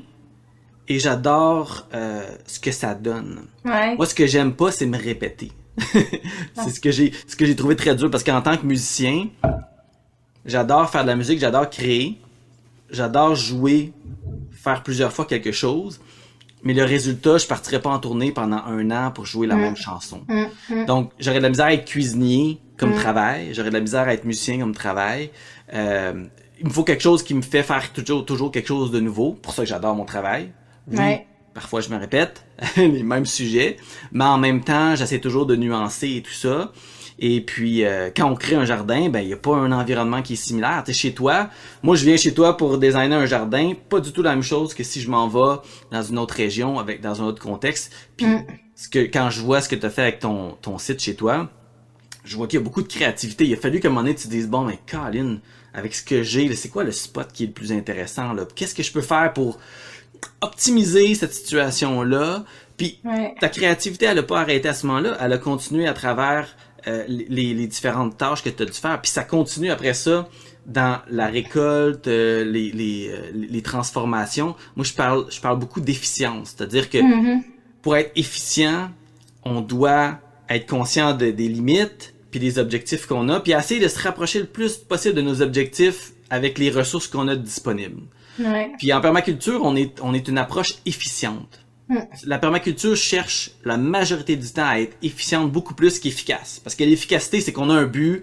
[0.89, 3.43] et j'adore euh, ce que ça donne.
[3.65, 5.53] Moi, ce que j'aime pas, c'est me répéter.
[6.55, 9.29] c'est ce que j'ai ce que j'ai trouvé très dur parce qu'en tant que musicien,
[10.45, 12.21] j'adore faire de la musique, j'adore créer,
[12.91, 13.93] j'adore jouer,
[14.51, 16.01] faire plusieurs fois quelque chose.
[16.65, 19.61] Mais le résultat, je partirais pas en tournée pendant un an pour jouer la mm.
[19.61, 20.23] même chanson.
[20.29, 20.87] Mm, mm.
[20.87, 24.15] Donc, j'aurais de la misère à être cuisinier comme travail, j'aurais de la misère à
[24.15, 25.31] être musicien comme travail.
[25.73, 26.25] Euh,
[26.63, 29.33] il me faut quelque chose qui me fait faire toujours, toujours quelque chose de nouveau.
[29.33, 30.53] Pour ça que j'adore mon travail.
[30.91, 31.19] Oui,
[31.55, 32.45] parfois je me répète
[32.77, 33.77] les mêmes sujets,
[34.13, 36.73] mais en même temps, j'essaie toujours de nuancer et tout ça.
[37.19, 40.23] Et puis, euh, quand on crée un jardin, ben il y a pas un environnement
[40.23, 40.83] qui est similaire.
[40.85, 41.51] T'es chez toi.
[41.83, 43.75] Moi, je viens chez toi pour designer un jardin.
[43.89, 45.61] Pas du tout la même chose que si je m'en vais
[45.91, 47.93] dans une autre région, avec dans un autre contexte.
[48.17, 48.47] Puis, mm.
[48.75, 51.15] ce que quand je vois ce que tu as fait avec ton, ton site chez
[51.15, 51.49] toi,
[52.25, 53.47] je vois qu'il y a beaucoup de créativité.
[53.47, 55.39] Il a fallu qu'à un moment donné, tu te dises, bon, mais Colin,
[55.75, 58.47] avec ce que j'ai, c'est quoi le spot qui est le plus intéressant là?
[58.55, 59.59] Qu'est-ce que je peux faire pour
[60.41, 62.45] optimiser cette situation là
[62.77, 63.01] Puis
[63.41, 66.55] ta créativité, elle a pas arrêté à ce moment-là, elle a continué à travers
[66.89, 69.01] euh, les, les, différentes tâches que tu as dû faire.
[69.01, 70.29] Puis ça continue après ça
[70.67, 74.57] dans la récolte, euh, les, les, euh, les, transformations.
[74.75, 76.55] Moi, je parle, je parle beaucoup d'efficience.
[76.57, 77.43] C'est-à-dire que mm-hmm.
[77.83, 78.91] pour être efficient,
[79.45, 80.19] on doit
[80.49, 84.41] être conscient de, des limites, puis des objectifs qu'on a, puis essayer de se rapprocher
[84.41, 88.03] le plus possible de nos objectifs avec les ressources qu'on a disponibles.
[88.41, 88.73] Ouais.
[88.79, 91.61] Puis en permaculture, on est, on est une approche efficiente.
[91.89, 91.99] Mm.
[92.25, 96.59] La permaculture cherche la majorité du temps à être efficiente beaucoup plus qu'efficace.
[96.65, 98.23] Parce que l'efficacité, c'est qu'on a un but,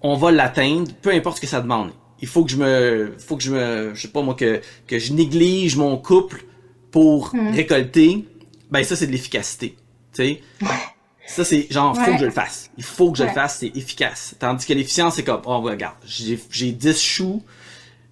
[0.00, 1.90] on va l'atteindre, peu importe ce que ça demande.
[2.22, 4.98] Il faut que je me, faut que je me, je sais pas moi, que, que
[4.98, 6.44] je néglige mon couple
[6.90, 7.54] pour mm.
[7.54, 8.24] récolter.
[8.70, 9.76] Ben ça, c'est de l'efficacité.
[10.14, 10.40] Tu sais?
[11.26, 12.70] Ça, c'est genre, faut que je le fasse.
[12.76, 14.34] Il faut que je le fasse, c'est efficace.
[14.38, 17.42] Tandis que l'efficience, c'est comme, oh, regarde, j'ai 10 choux,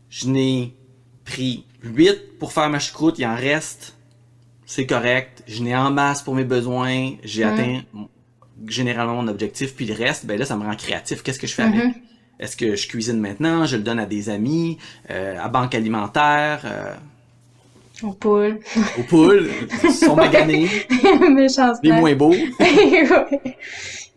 [0.09, 0.75] je n'ai
[1.25, 3.95] pris 8 pour faire ma choucroute, il en reste
[4.71, 7.49] c'est correct, je n'ai en masse pour mes besoins, j'ai mm.
[7.49, 7.81] atteint
[8.69, 11.25] généralement mon objectif, puis le reste, ben là, ça me rend créatif.
[11.25, 11.81] Qu'est-ce que je fais avec?
[11.81, 11.95] Mm-hmm.
[12.39, 14.79] Est-ce que je cuisine maintenant, je le donne à des amis,
[15.11, 16.95] euh, à banque alimentaire, euh,
[18.13, 18.61] poules.
[18.99, 19.51] Aux poules,
[19.85, 20.69] ils sont maganés.
[21.83, 22.35] Les moins beaux.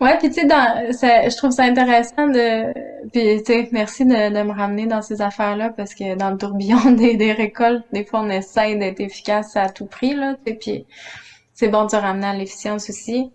[0.01, 2.73] Ouais, puis tu sais, dans, je trouve ça intéressant de,
[3.11, 6.37] puis tu sais, merci de, de, me ramener dans ces affaires-là parce que dans le
[6.37, 10.51] tourbillon des, des récoltes, des fois on essaie d'être efficace à tout prix là, tu
[10.51, 10.85] sais, puis
[11.53, 13.31] c'est bon de se ramener à l'efficience aussi.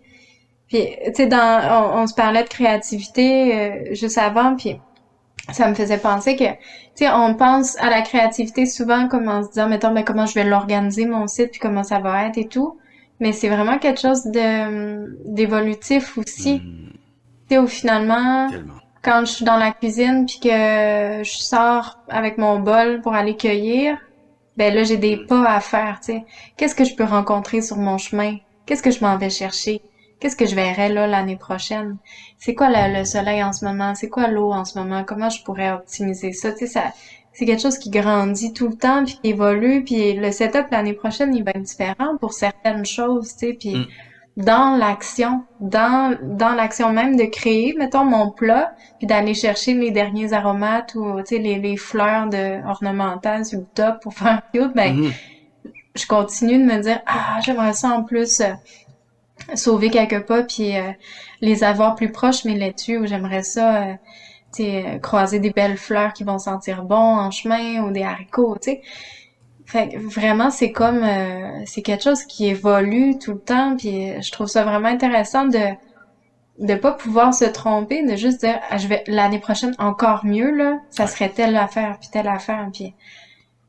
[0.67, 4.79] Puis tu sais, dans, on, se parlait de créativité euh, juste avant, puis
[5.53, 6.57] ça me faisait penser que, tu
[6.95, 10.35] sais, on pense à la créativité souvent comme en se disant, mettons, mais comment je
[10.35, 12.79] vais l'organiser mon site, puis comment ça va être et tout
[13.19, 16.55] mais c'est vraiment quelque chose de d'évolutif aussi.
[16.55, 16.91] Hmm.
[17.49, 18.47] Tu sais, où finalement,
[19.01, 23.35] quand je suis dans la cuisine puis que je sors avec mon bol pour aller
[23.35, 23.97] cueillir,
[24.57, 25.27] ben là j'ai des hmm.
[25.27, 25.99] pas à faire.
[25.99, 26.25] Tu sais,
[26.57, 28.37] qu'est-ce que je peux rencontrer sur mon chemin?
[28.65, 29.81] Qu'est-ce que je m'en vais chercher?
[30.19, 31.97] Qu'est-ce que je verrai là l'année prochaine?
[32.37, 33.95] C'est quoi le, le, soleil en ce moment?
[33.95, 35.03] C'est quoi l'eau en ce moment?
[35.05, 36.51] Comment je pourrais optimiser ça?
[36.51, 36.91] Tu sais, ça
[37.39, 40.93] c'est quelque chose qui grandit tout le temps puis qui évolue puis le setup l'année
[40.93, 44.43] prochaine il va être différent pour certaines choses tu sais puis mm.
[44.43, 49.91] dans l'action dans dans l'action même de créer mettons mon plat puis d'aller chercher les
[49.91, 54.41] derniers aromates ou tu sais les, les fleurs de ornementales sur le top pour faire
[54.53, 55.13] cute ben mm-hmm.
[55.95, 58.51] je continue de me dire ah j'aimerais ça en plus euh,
[59.55, 60.91] sauver quelques pas puis euh,
[61.41, 63.93] les avoir plus proches mes laitues ou j'aimerais ça euh,
[64.59, 68.71] euh, croiser des belles fleurs qui vont sentir bon en chemin ou des haricots, tu
[68.71, 68.81] sais.
[69.65, 74.31] Fait vraiment, c'est comme, euh, c'est quelque chose qui évolue tout le temps, puis je
[74.31, 75.59] trouve ça vraiment intéressant de
[76.59, 80.51] de pas pouvoir se tromper, de juste dire, ah, je vais l'année prochaine encore mieux
[80.51, 82.95] là, ça serait telle affaire puis telle affaire, puis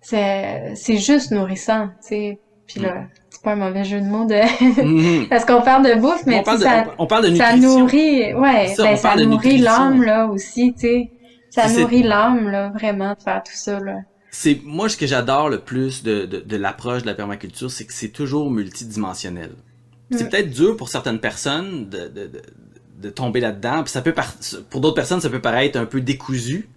[0.00, 2.40] c'est c'est juste nourrissant, tu sais.
[2.72, 3.04] Puis là,
[3.40, 5.28] c'est pas un mauvais jeu de mots de mhm.
[5.30, 8.96] parce qu'on parle de bouffe mais ça, on parle de ça nourrit ouais ça, ben,
[8.96, 11.10] ça nourrit l'âme là aussi tu sais.
[11.48, 13.96] Ça nourrit l'âme là vraiment de faire tout ça là.
[14.30, 17.86] C'est moi ce que j'adore le plus de, de, de l'approche de la permaculture c'est
[17.86, 19.52] que c'est toujours multidimensionnel.
[20.10, 22.30] C'est peut-être dur pour certaines personnes de, de,
[23.00, 24.14] de tomber là-dedans puis ça peut
[24.68, 26.68] pour d'autres personnes ça peut paraître un peu décousu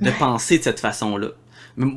[0.00, 1.28] de penser de cette façon là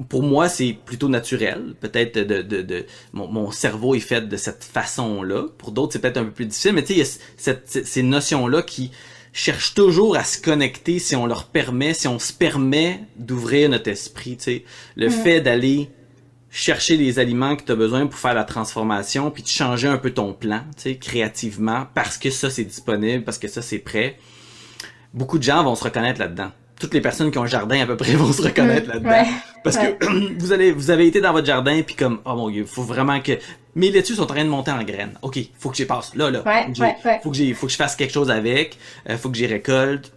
[0.09, 1.75] pour moi, c'est plutôt naturel.
[1.79, 5.47] Peut-être de, de, de mon, mon, cerveau est fait de cette façon-là.
[5.57, 6.73] Pour d'autres, c'est peut-être un peu plus difficile.
[6.73, 8.91] Mais tu sais, il y a cette, ces notions-là qui
[9.33, 13.89] cherchent toujours à se connecter si on leur permet, si on se permet d'ouvrir notre
[13.89, 14.37] esprit.
[14.37, 14.63] Tu sais,
[14.95, 15.89] le fait d'aller
[16.49, 19.97] chercher les aliments que tu as besoin pour faire la transformation, puis de changer un
[19.97, 23.79] peu ton plan, tu sais, créativement, parce que ça c'est disponible, parce que ça c'est
[23.79, 24.17] prêt.
[25.13, 27.85] Beaucoup de gens vont se reconnaître là-dedans toutes les personnes qui ont un jardin à
[27.85, 29.31] peu près vont se reconnaître là-dedans.
[29.63, 32.65] Parce que vous allez, vous avez été dans votre jardin puis comme, oh mon dieu,
[32.65, 33.33] faut vraiment que
[33.75, 35.17] mes laitues sont en train de monter en graines.
[35.21, 36.43] Ok, faut que j'y passe là, là.
[37.21, 38.77] faut que j'ai, faut que je fasse quelque chose avec.
[39.09, 40.11] Euh, faut que j'y récolte.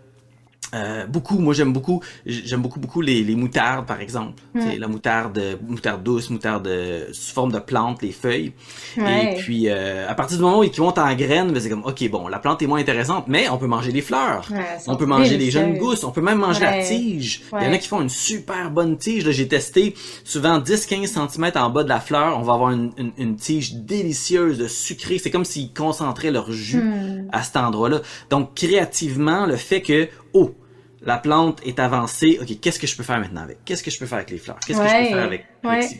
[0.75, 4.43] Euh, beaucoup, moi j'aime beaucoup, j'aime beaucoup beaucoup les, les moutardes par exemple.
[4.55, 4.61] Mm.
[4.79, 6.69] La moutarde, moutarde douce, moutarde
[7.13, 8.53] sous forme de plante, les feuilles.
[8.97, 11.85] Et puis euh, à partir du moment où ils montent en graines, ben, c'est comme
[11.85, 14.49] ok bon, la plante est moins intéressante, mais on peut manger les fleurs,
[14.87, 17.43] on peut manger les jeunes gousses, on peut même manger la tige.
[17.59, 19.25] Il y en a qui font une super bonne tige.
[19.25, 19.95] Là j'ai testé
[20.25, 24.59] souvent 10-15 cm en bas de la fleur, on va avoir une, une, tige délicieuse
[24.59, 25.19] de sucré.
[25.19, 27.29] C'est comme s'ils concentraient leur jus mm.
[27.33, 28.01] à cet endroit-là.
[28.31, 30.55] Donc créativement, le fait que oh
[31.03, 32.39] la plante est avancée.
[32.41, 33.59] OK, qu'est-ce que je peux faire maintenant avec?
[33.65, 34.59] Qu'est-ce que je peux faire avec les fleurs?
[34.67, 35.47] Qu'est-ce que je peux faire avec?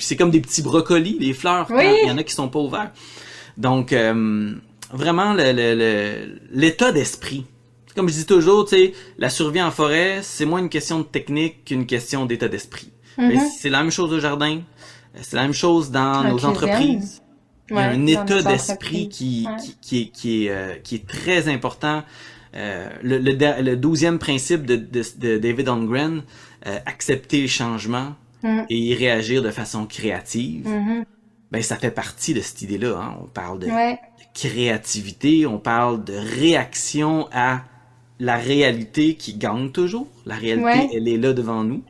[0.01, 1.67] c'est comme des petits brocolis, les fleurs.
[1.71, 2.91] Il y en a qui sont pas ouverts.
[3.57, 4.55] Donc, euh,
[4.93, 7.47] vraiment, l'état d'esprit.
[7.95, 11.05] Comme je dis toujours, tu sais, la survie en forêt, c'est moins une question de
[11.05, 12.93] technique qu'une question d'état d'esprit.
[13.19, 13.41] Mm-hmm.
[13.59, 14.61] C'est la même chose au jardin.
[15.21, 17.23] C'est la même chose dans nos entreprises.
[17.71, 21.07] Il y a un état d'esprit qui, qui, qui, est, qui, est, euh, qui est
[21.07, 22.03] très important
[22.59, 26.23] euh, le, le, douzième principe de, de, David Holmgren,
[26.67, 28.63] euh, accepter le changement mm.
[28.69, 31.05] et y réagir de façon créative, mm-hmm.
[31.53, 32.99] ben ça fait partie de cette idée-là.
[33.01, 33.17] Hein.
[33.23, 33.69] On parle de,
[34.35, 37.63] créativité, on parle de réaction à
[38.19, 40.09] la réalité qui gagne toujours.
[40.27, 41.83] La réalité, elle est là devant nous.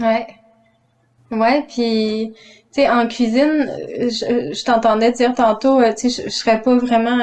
[0.00, 0.26] Ouais.
[1.30, 2.32] Ouais, puis
[2.72, 6.62] tu sais, en cuisine, je, je t'entendais dire tantôt, euh, tu sais, je, je, serais
[6.62, 7.18] pas vraiment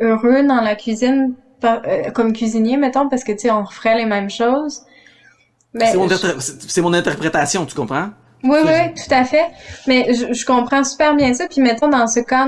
[0.00, 1.34] heureux dans la cuisine
[1.64, 4.82] euh, comme cuisinier, mettons, parce que, tu sais, on referait les mêmes choses.
[5.78, 8.10] C'est mon, mon, interprétation, tu comprends?
[8.44, 9.46] Oui, oui, tout à fait.
[9.86, 11.46] Mais je, je, comprends super bien ça.
[11.48, 12.46] Puis mettons, dans ce cas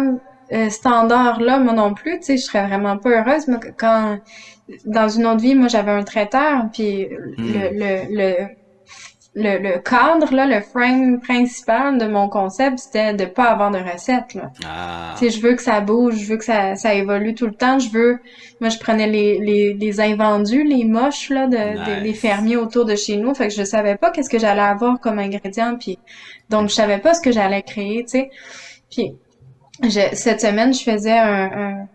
[0.52, 3.48] euh, standard-là, moi non plus, tu sais, je serais vraiment pas heureuse.
[3.48, 4.18] Mais quand,
[4.84, 7.72] dans une autre vie, moi, j'avais un traiteur, puis le, hmm.
[7.72, 8.48] le, le
[9.36, 13.78] le, le, cadre, là, le frame principal de mon concept, c'était de pas avoir de
[13.78, 14.34] recette.
[14.34, 14.52] Là.
[14.64, 15.14] Ah.
[15.20, 17.80] je veux que ça bouge, je veux que ça, ça évolue tout le temps.
[17.80, 18.20] Je veux.
[18.60, 22.94] Moi, je prenais les, les, les invendus, les moches là, de, des fermiers autour de
[22.94, 23.34] chez nous.
[23.34, 25.76] Fait que je savais pas qu'est-ce que j'allais avoir comme ingrédient.
[25.78, 25.98] Puis
[26.48, 28.30] donc je savais pas ce que j'allais créer, tu sais.
[28.88, 29.16] Puis
[29.82, 31.88] je, cette semaine, je faisais un,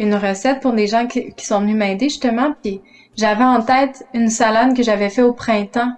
[0.00, 2.52] une recette pour des gens qui, qui sont venus m'aider justement.
[2.62, 2.80] Puis
[3.16, 5.92] j'avais en tête une salade que j'avais fait au printemps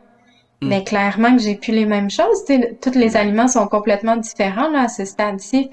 [0.63, 0.69] Mm.
[0.69, 2.45] Mais clairement que j'ai plus les mêmes choses.
[2.81, 5.69] Tous les aliments sont complètement différents là, à ce stade-ci.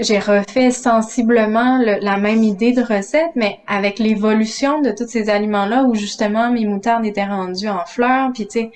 [0.00, 5.84] J'ai refait sensiblement la même idée de recette, mais avec l'évolution de tous ces aliments-là,
[5.84, 8.70] où justement mes moutardes étaient rendues en fleurs, puis tu sais,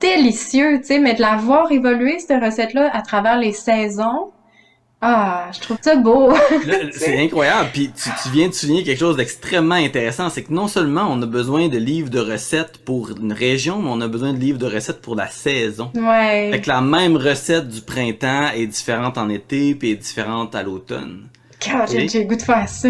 [0.00, 4.30] délicieux, tu sais, mais de la voir évoluer cette recette-là à travers les saisons,
[5.02, 6.32] ah, je trouve ça beau.
[6.92, 7.68] c'est incroyable.
[7.72, 11.20] Puis tu, tu, viens de souligner quelque chose d'extrêmement intéressant, c'est que non seulement on
[11.20, 14.58] a besoin de livres de recettes pour une région, mais on a besoin de livres
[14.58, 15.90] de recettes pour la saison.
[15.94, 16.50] Ouais.
[16.50, 20.62] Fait que la même recette du printemps est différente en été puis est différente à
[20.62, 21.28] l'automne.
[21.60, 22.88] J'ai le goût de faire ça.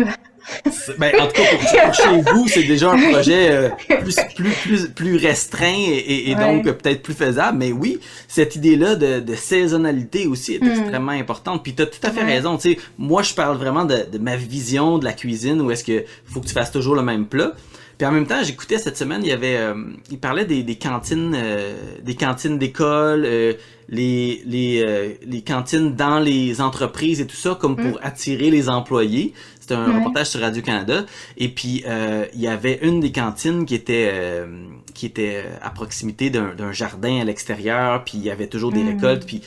[0.98, 3.68] Ben, en tout cas, pour, chez vous, c'est déjà un projet euh,
[4.00, 7.58] plus, plus, plus, plus restreint et, et donc peut-être plus faisable.
[7.58, 10.70] Mais oui, cette idée-là de, de, saisonnalité aussi est hmm.
[10.70, 11.62] extrêmement importante.
[11.62, 12.56] Puis tu as tout à fait raison.
[12.56, 15.84] Tu sais, moi, je parle vraiment de, de, ma vision de la cuisine où est-ce
[15.84, 17.52] que faut que tu fasses toujours le même plat.
[17.98, 19.74] Puis en même temps, j'écoutais cette semaine, il y avait, euh,
[20.10, 26.60] il parlait des, des cantines, euh, des cantines d'école, les les, les cantines dans les
[26.60, 28.00] entreprises et tout ça, comme pour hmm.
[28.02, 29.32] attirer les employés.
[29.66, 31.06] C'était un reportage sur Radio-Canada.
[31.36, 34.46] Et puis, euh, il y avait une des cantines qui était euh,
[34.94, 38.04] qui était à proximité d'un jardin à l'extérieur.
[38.04, 38.88] Puis, il y avait toujours des mm.
[38.90, 39.26] récoltes.
[39.26, 39.42] Puis,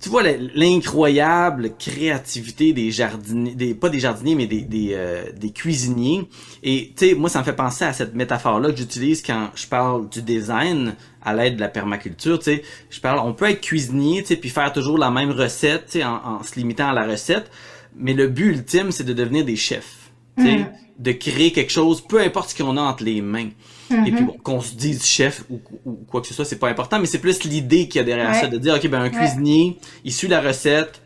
[0.00, 5.50] tu vois l'incroyable créativité des jardiniers, des, pas des jardiniers, mais des, des, euh, des
[5.50, 6.28] cuisiniers.
[6.62, 9.66] Et tu sais, moi, ça me fait penser à cette métaphore-là que j'utilise quand je
[9.66, 12.38] parle du design à l'aide de la permaculture.
[12.38, 15.30] Tu sais, je parle, on peut être cuisinier, tu sais, puis faire toujours la même
[15.30, 17.50] recette, tu sais, en, en se limitant à la recette
[17.96, 20.10] mais le but ultime, c'est de devenir des chefs.
[20.36, 20.64] Mm.
[20.98, 23.50] De créer quelque chose, peu importe ce qu'on a entre les mains.
[23.90, 24.06] Mm-hmm.
[24.06, 25.60] Et puis bon, qu'on se dise chef ou,
[26.08, 28.34] quoi que ce soit, c'est pas important, mais c'est plus l'idée qu'il y a derrière
[28.34, 31.02] ça, de dire, OK, ben un cuisinier, il suit la recette,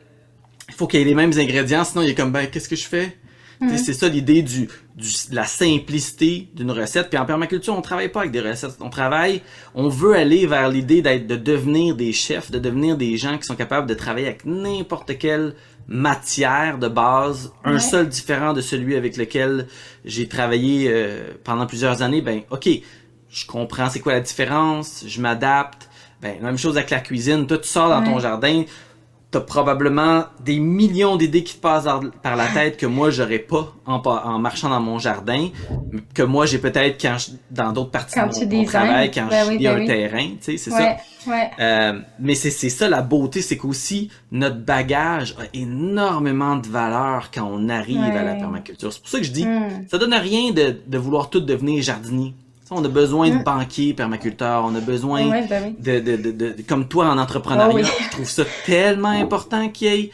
[0.68, 2.86] il faut qu'il ait les mêmes ingrédients, sinon il est comme, ben qu'est-ce que je
[2.86, 3.16] fais?
[3.60, 3.76] Mm.
[3.76, 7.08] C'est ça l'idée du, du, la simplicité d'une recette.
[7.08, 8.76] Puis en permaculture, on travaille pas avec des recettes.
[8.80, 9.42] On travaille,
[9.74, 13.44] on veut aller vers l'idée d'être, de devenir des chefs, de devenir des gens qui
[13.44, 15.54] sont capables de travailler avec n'importe quel
[15.88, 19.66] matière de base, un seul différent de celui avec lequel
[20.04, 22.68] j'ai travaillé euh, pendant plusieurs années, ben ok,
[23.28, 25.88] je comprends c'est quoi la différence, je m'adapte.
[26.22, 28.64] Ben même chose avec la cuisine, toi tu sors dans ton jardin,
[29.34, 31.88] t'as probablement des millions d'idées qui te passent
[32.22, 35.48] par la tête que moi j'aurais pas en, en, marchant dans mon jardin,
[36.14, 37.16] que moi j'ai peut-être quand
[37.50, 38.14] dans d'autres parties
[38.46, 40.96] de mon, travail, quand ben je ben un terrain, tu sais, c'est ça.
[41.58, 47.48] Euh, mais c'est ça la beauté, c'est qu'aussi notre bagage a énormément de valeur quand
[47.50, 48.92] on arrive à la permaculture.
[48.92, 49.88] C'est pour ça que je dis, hmm.
[49.88, 52.34] ça donne rien de, de vouloir tout devenir jardinier
[52.70, 53.44] on a besoin de mm.
[53.44, 57.86] banquiers, permaculteurs, on a besoin ben de, de, de, de, comme toi en entrepreneuriat.
[57.86, 60.10] Oh je trouve ça tellement important qu'il y ait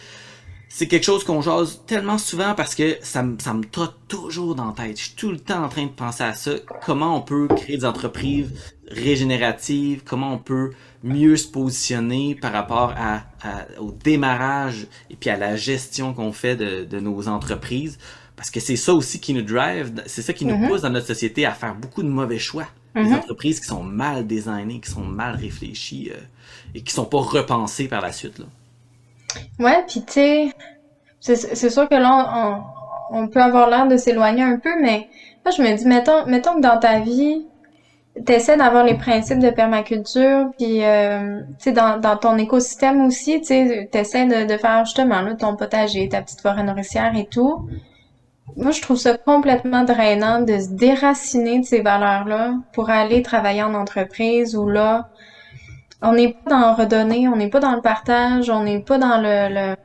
[0.73, 4.67] c'est quelque chose qu'on jase tellement souvent parce que ça, ça me trotte toujours dans
[4.67, 4.97] la tête.
[4.97, 6.53] Je suis tout le temps en train de penser à ça.
[6.87, 8.53] Comment on peut créer des entreprises
[8.89, 10.71] régénératives, comment on peut
[11.03, 13.25] mieux se positionner par rapport à,
[13.81, 17.99] au démarrage et puis à la gestion qu'on fait de, de nos entreprises?
[18.41, 20.69] Parce que c'est ça aussi qui nous drive, c'est ça qui nous mm-hmm.
[20.69, 22.65] pousse dans notre société à faire beaucoup de mauvais choix.
[22.95, 23.17] Des mm-hmm.
[23.17, 26.19] entreprises qui sont mal designées, qui sont mal réfléchies euh,
[26.75, 28.39] et qui sont pas repensées par la suite.
[28.39, 28.47] Là.
[29.59, 30.55] Ouais, puis tu
[31.21, 32.63] sais, c'est sûr que là,
[33.11, 35.11] on, peut avoir l'air de s'éloigner un peu, mais
[35.45, 37.45] là, je me dis, mettons, mettons que dans ta vie,
[38.25, 43.39] tu essaies d'avoir les principes de permaculture, puis euh, tu dans, dans ton écosystème aussi,
[43.41, 47.27] tu sais, essaies de, de faire justement là, ton potager, ta petite forêt nourricière et
[47.27, 47.69] tout
[48.57, 53.63] moi, je trouve ça complètement drainant de se déraciner de ces valeurs-là pour aller travailler
[53.63, 55.09] en entreprise où là,
[56.03, 58.99] on n'est pas dans le redonner, on n'est pas dans le partage, on n'est pas
[58.99, 59.77] dans le,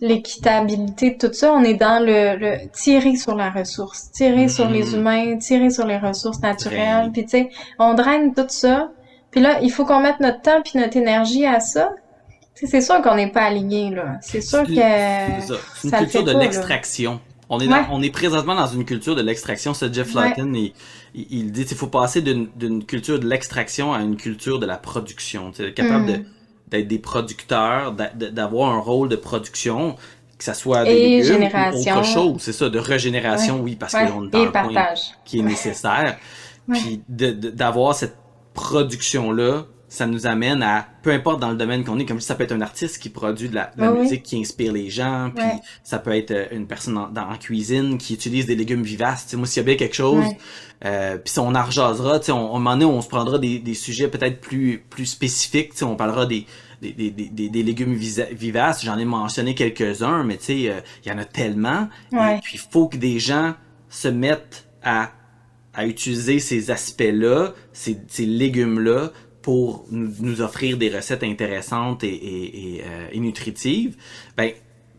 [0.00, 4.84] l'équitabilité de tout ça, on est dans le, tirer sur la ressource, tirer sur les
[4.84, 4.96] mm-hmm.
[4.96, 8.90] humains, tirer sur les ressources naturelles, puis tu sais, on draine tout ça.
[9.30, 11.92] Puis là, il faut qu'on mette notre temps puis notre énergie à ça.
[12.54, 14.18] C'est sûr qu'on n'est pas aligné là.
[14.20, 17.20] C'est sûr que c'est une culture de l'extraction.
[17.48, 19.74] On est, on est présentement dans une culture de l'extraction.
[19.74, 20.72] C'est Jeff Lawton, il,
[21.14, 25.52] il, dit qu'il faut passer d'une culture de l'extraction à une culture de la production.
[25.52, 26.24] Tu capable mm.
[26.68, 29.96] d'être des producteurs, d'avoir un rôle de production,
[30.38, 32.36] que ça soit des légumes ou autre chose.
[32.38, 34.84] C'est ça, de régénération, oui, parce qu'on est dans un point
[35.24, 36.16] qui est nécessaire.
[36.68, 38.16] Puis d'avoir cette
[38.54, 42.44] production-là ça nous amène à, peu importe dans le domaine qu'on est, comme ça peut
[42.44, 45.44] être un artiste qui produit de la, musique qui inspire les gens, puis
[45.84, 49.26] ça peut être euh, une personne en, dans, en cuisine qui utilise des légumes vivaces.
[49.26, 50.24] T'sais, moi, s'il y a bien quelque chose,
[50.86, 54.08] euh, puis on en rejasera, on, on, moment donné, on se prendra des, des sujets
[54.08, 56.46] peut-être plus, plus spécifiques, on parlera des,
[56.80, 61.10] des, des, des, des légumes vivaces, j'en ai mentionné quelques-uns, mais tu sais, euh, il
[61.10, 61.88] y en a tellement.
[62.12, 63.52] Et puis, il faut que des gens
[63.90, 65.10] se mettent à
[65.74, 69.10] à utiliser ces aspects-là, ces, ces légumes-là,
[69.42, 72.14] pour nous, offrir des recettes intéressantes et,
[72.76, 73.96] et, euh, nutritives,
[74.36, 74.52] ben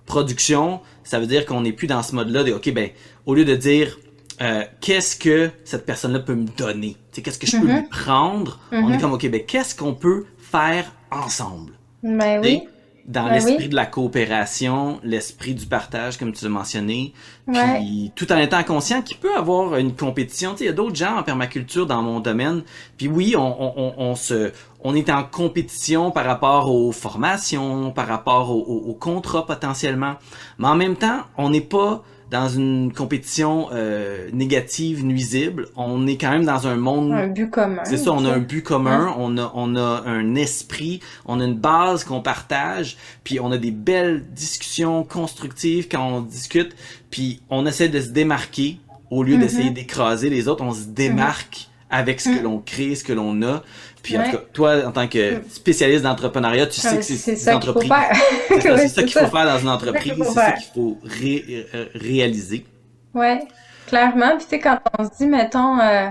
[0.05, 2.89] production, ça veut dire qu'on n'est plus dans ce mode-là de ok ben
[3.25, 3.97] au lieu de dire
[4.41, 7.81] euh, qu'est-ce que cette personne-là peut me donner, qu'est-ce que je peux mm-hmm.
[7.81, 8.99] lui prendre, on est mm-hmm.
[8.99, 11.73] comme ok ben qu'est-ce qu'on peut faire ensemble?
[12.03, 12.63] Ben oui
[13.05, 17.13] dans ben l'esprit de la coopération, l'esprit du partage, comme tu l'as mentionné,
[17.51, 20.55] puis tout en étant conscient qu'il peut avoir une compétition.
[20.59, 22.63] Il y a d'autres gens en permaculture dans mon domaine,
[22.97, 24.51] puis oui, on, on, on, se,
[24.81, 30.15] on est en compétition par rapport aux formations, par rapport aux, aux contrats potentiellement,
[30.57, 32.03] mais en même temps, on n'est pas
[32.33, 35.67] dans une compétition euh, négative, nuisible.
[35.75, 37.11] On est quand même dans un monde...
[37.11, 37.83] Un but commun.
[37.83, 41.45] C'est ça, on a un but commun, on, a, on a un esprit, on a
[41.45, 46.75] une base qu'on partage, puis on a des belles discussions constructives quand on discute,
[47.11, 48.79] puis on essaie de se démarquer
[49.11, 49.73] au lieu d'essayer mm-hmm.
[49.73, 52.43] d'écraser les autres, on se démarque avec ce que mm.
[52.43, 53.61] l'on crée, ce que l'on a.
[54.03, 57.55] Puis en tout cas, toi, en tant que spécialiste d'entrepreneuriat, tu sais que c'est ça
[57.55, 58.11] qu'il faut faire.
[58.49, 62.65] c'est ça qu'il faut faire dans une entreprise, c'est ça qu'il faut, euh, réaliser.
[63.13, 63.39] Ouais,
[63.87, 64.35] clairement.
[64.35, 66.09] Puis tu sais, quand on se dit, mettons, euh,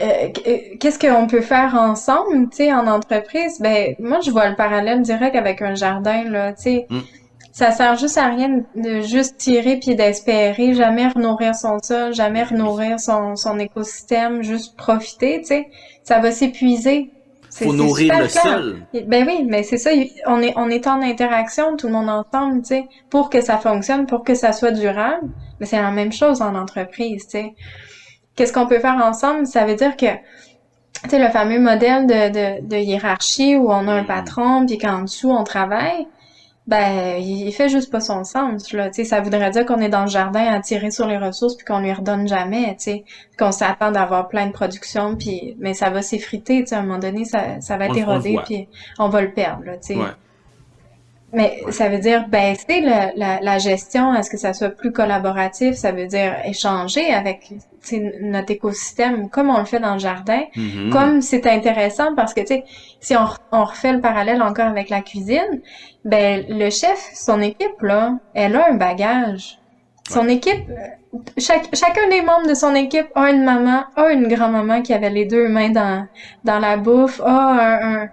[0.00, 0.28] euh,
[0.78, 5.02] qu'est-ce qu'on peut faire ensemble, tu sais, en entreprise, ben moi je vois le parallèle
[5.02, 6.86] direct avec un jardin là, tu sais.
[6.88, 7.00] Mm
[7.52, 12.44] ça sert juste à rien de juste tirer puis d'espérer, jamais renourrir son sol, jamais
[12.44, 15.68] renourrir son, son écosystème, juste profiter, tu sais.
[16.04, 17.10] Ça va s'épuiser.
[17.52, 18.86] Faut nourrir le sol.
[19.06, 19.90] Ben oui, mais c'est ça,
[20.26, 23.58] on est, on est en interaction, tout le monde ensemble, tu sais, pour que ça
[23.58, 25.28] fonctionne, pour que ça soit durable.
[25.58, 27.54] Mais c'est la même chose en entreprise, tu sais.
[28.36, 29.46] Qu'est-ce qu'on peut faire ensemble?
[29.46, 30.06] Ça veut dire que,
[31.02, 34.06] tu sais, le fameux modèle de, de, de hiérarchie où on a un mm.
[34.06, 36.06] patron puis qu'en dessous on travaille,
[36.70, 39.04] ben il fait juste pas son sens là tu sais.
[39.04, 41.80] Ça voudrait dire qu'on est dans le jardin à tirer sur les ressources puis qu'on
[41.80, 43.04] lui redonne jamais tu sais.
[43.38, 46.76] Qu'on s'attend d'avoir plein de production puis mais ça va s'effriter tu sais.
[46.76, 48.68] À un moment donné ça, ça va être érodé puis
[48.98, 50.00] on va le perdre là tu sais
[51.32, 55.92] mais ça veut dire baisser la, la, gestion, est-ce que ça soit plus collaboratif, ça
[55.92, 57.52] veut dire échanger avec
[58.20, 60.90] notre écosystème comme on le fait dans le jardin, mm-hmm.
[60.90, 62.64] comme c'est intéressant parce que tu sais,
[63.00, 65.60] si on, on, refait le parallèle encore avec la cuisine,
[66.04, 69.58] ben le chef, son équipe là, elle a un bagage.
[70.08, 70.64] Son équipe,
[71.38, 75.10] chaque, chacun des membres de son équipe a une maman, a une grand-maman qui avait
[75.10, 76.06] les deux mains dans,
[76.42, 78.08] dans la bouffe, a un, un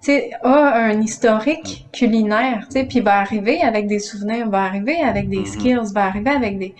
[0.00, 5.00] sais, a un historique culinaire, tu sais, puis va arriver avec des souvenirs, va arriver
[5.00, 5.52] avec des mm-hmm.
[5.52, 6.74] skills, va arriver avec des...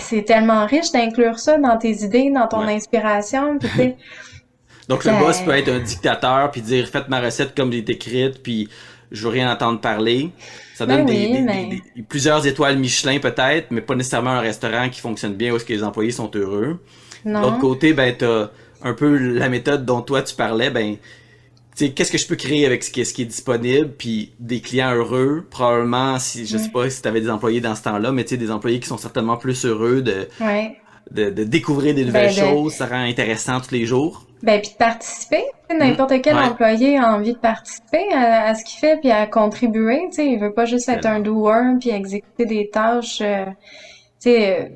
[0.00, 3.94] C'est tellement riche d'inclure ça dans tes idées, dans ton inspiration, puis
[4.88, 8.42] Donc le boss peut être un dictateur puis dire faites ma recette comme j'ai écrite
[8.42, 8.68] puis
[9.10, 10.30] je veux rien entendre parler.
[10.74, 15.34] Ça donne ben des, plusieurs étoiles Michelin peut-être, mais pas nécessairement un restaurant qui fonctionne
[15.34, 16.82] bien où est-ce que les employés sont heureux.
[17.24, 18.50] De l'autre côté, ben t'as
[18.82, 20.96] un peu la méthode dont toi tu parlais, ben
[21.78, 26.18] qu'est-ce que je peux créer avec ce qui, est, disponible, puis des clients heureux, probablement,
[26.18, 28.36] si je sais pas si tu avais des employés dans ce temps-là, mais tu sais,
[28.36, 30.28] des employés qui sont certainement plus heureux de,
[31.10, 34.26] de, découvrir des nouvelles ben, choses, ça rend intéressant tous les jours.
[34.42, 35.44] Ben, puis de participer.
[35.70, 40.00] N'importe quel employé a envie de participer à, ce qu'il fait, puis à contribuer.
[40.10, 43.20] Tu sais, il veut pas juste être un doer, puis exécuter des tâches.
[43.20, 43.44] Euh,
[44.20, 44.72] tu sais,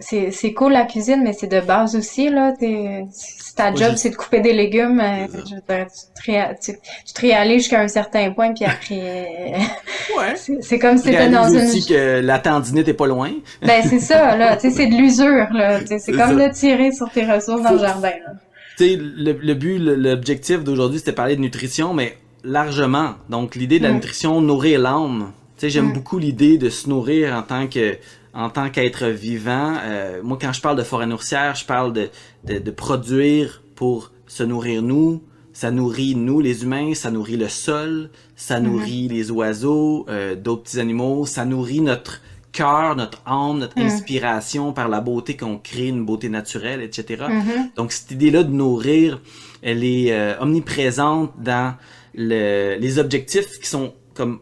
[0.00, 2.52] c'est cool la cuisine, mais c'est de base aussi là.
[2.58, 7.20] T'es, si ta job c'est de couper des légumes, euh, tu, te, tu, tu te
[7.20, 9.54] réalises jusqu'à un certain point, puis après,
[10.18, 10.60] ouais.
[10.60, 11.66] c'est comme si t'étais dans une.
[11.66, 13.30] aussi que la tendinite est pas loin.
[13.62, 15.80] ben c'est ça là, tu sais c'est de l'usure là.
[15.86, 18.08] C'est comme de tirer sur tes ressources dans le jardin.
[18.08, 18.32] Là.
[18.76, 23.14] Tu sais le, le but, l'objectif d'aujourd'hui c'était parler de nutrition, mais largement.
[23.28, 25.32] Donc l'idée de la nutrition nourrir l'âme.
[25.56, 25.92] Tu sais j'aime mm.
[25.92, 27.96] beaucoup l'idée de se nourrir en tant que
[28.34, 32.10] en tant qu'être vivant, euh, moi quand je parle de forêt nourricière, je parle de,
[32.44, 35.22] de, de, produire pour se nourrir nous.
[35.52, 38.66] Ça nourrit nous les humains, ça nourrit le sol, ça mhm.
[38.66, 42.20] nourrit les oiseaux, euh, d'autres petits animaux, ça nourrit notre
[42.50, 43.86] cœur, notre âme, notre mhm.
[43.86, 47.26] inspiration par la beauté qu'on crée, une beauté naturelle, etc.
[47.28, 47.70] Mhm.
[47.76, 49.20] Donc cette idée-là de nourrir,
[49.62, 51.76] elle est euh, omniprésente dans
[52.14, 54.40] le, les objectifs qui sont comme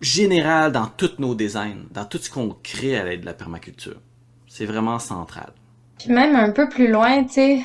[0.00, 4.00] général dans tous nos designs, dans tout ce qu'on crée à l'aide de la permaculture.
[4.48, 5.52] C'est vraiment central.
[5.98, 7.60] Puis même un peu plus loin, tu sais,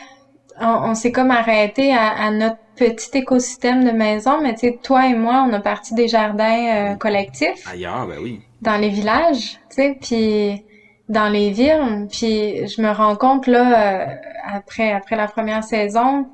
[0.59, 5.15] on, s'est comme arrêté à, notre petit écosystème de maison, mais tu sais, toi et
[5.15, 7.65] moi, on a parti des jardins euh, collectifs.
[7.71, 8.41] Ailleurs, ben oui.
[8.61, 10.65] Dans les villages, tu sais, puis
[11.07, 14.15] dans les villes, puis je me rends compte là, euh,
[14.45, 16.27] après après la première saison,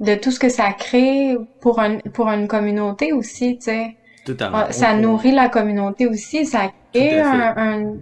[0.00, 3.96] de tout ce que ça crée pour un pour une communauté aussi, tu sais.
[4.40, 7.94] Ah, ça nourrit la communauté aussi, ça crée un,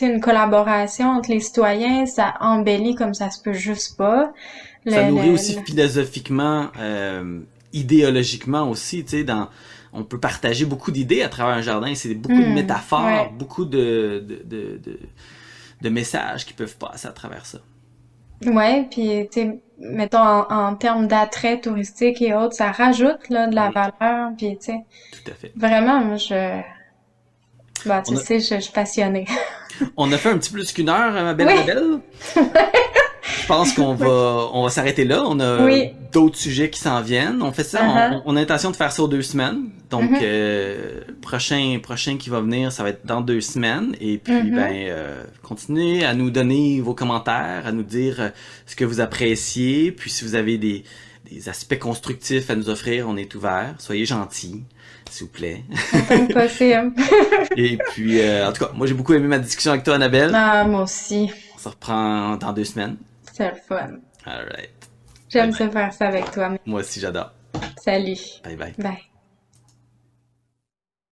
[0.00, 4.32] une collaboration entre les citoyens, ça embellit comme ça se peut juste pas.
[4.86, 7.40] ça nourrit aussi philosophiquement, euh,
[7.72, 9.48] idéologiquement aussi, tu sais, dans
[9.92, 11.94] on peut partager beaucoup d'idées à travers un jardin.
[11.94, 14.98] C'est beaucoup de hmm, métaphores, beaucoup de de, de, de,
[15.80, 17.58] de, messages qui peuvent passer à travers ça.
[18.44, 23.54] Ouais, puis tu sais, mettons en, termes d'attrait touristique et autres, ça rajoute là de
[23.54, 24.84] la valeur, puis tu sais.
[25.12, 25.52] Tout à fait.
[25.56, 26.60] Vraiment, moi je
[27.84, 29.26] bah, tu sais, je, suis passionnée.
[29.96, 31.64] on a fait un petit plus qu'une heure, ma belle oui.
[31.64, 32.00] belle.
[33.26, 35.24] je pense qu'on va on va s'arrêter là.
[35.26, 35.68] On a
[36.12, 37.42] d'autres sujets qui s'en viennent.
[37.42, 38.22] On fait ça, uh-huh.
[38.24, 39.70] on, a l'intention de faire ça aux deux semaines.
[39.90, 40.20] Donc mm-hmm.
[40.22, 43.94] euh, prochain prochain qui va venir, ça va être dans deux semaines.
[44.00, 44.54] Et puis mm-hmm.
[44.54, 48.28] ben euh, continuez à nous donner vos commentaires, à nous dire euh,
[48.66, 49.92] ce que vous appréciez.
[49.92, 50.84] Puis si vous avez des
[51.30, 53.74] des aspects constructifs à nous offrir, on est ouvert.
[53.78, 54.62] Soyez gentils,
[55.10, 55.64] s'il vous plaît.
[56.32, 56.92] possible.
[57.56, 60.30] Et puis, en tout cas, moi j'ai beaucoup aimé ma discussion avec toi, Annabelle.
[60.32, 61.28] Ah, moi aussi.
[61.56, 62.96] On se reprend dans deux semaines.
[63.36, 63.98] C'est le fun.
[64.24, 64.70] Alright.
[65.28, 66.56] J'aime se faire ça avec toi.
[66.64, 67.32] Moi aussi, j'adore.
[67.76, 68.16] Salut.
[68.42, 68.74] Bye bye.
[68.78, 69.10] Bye.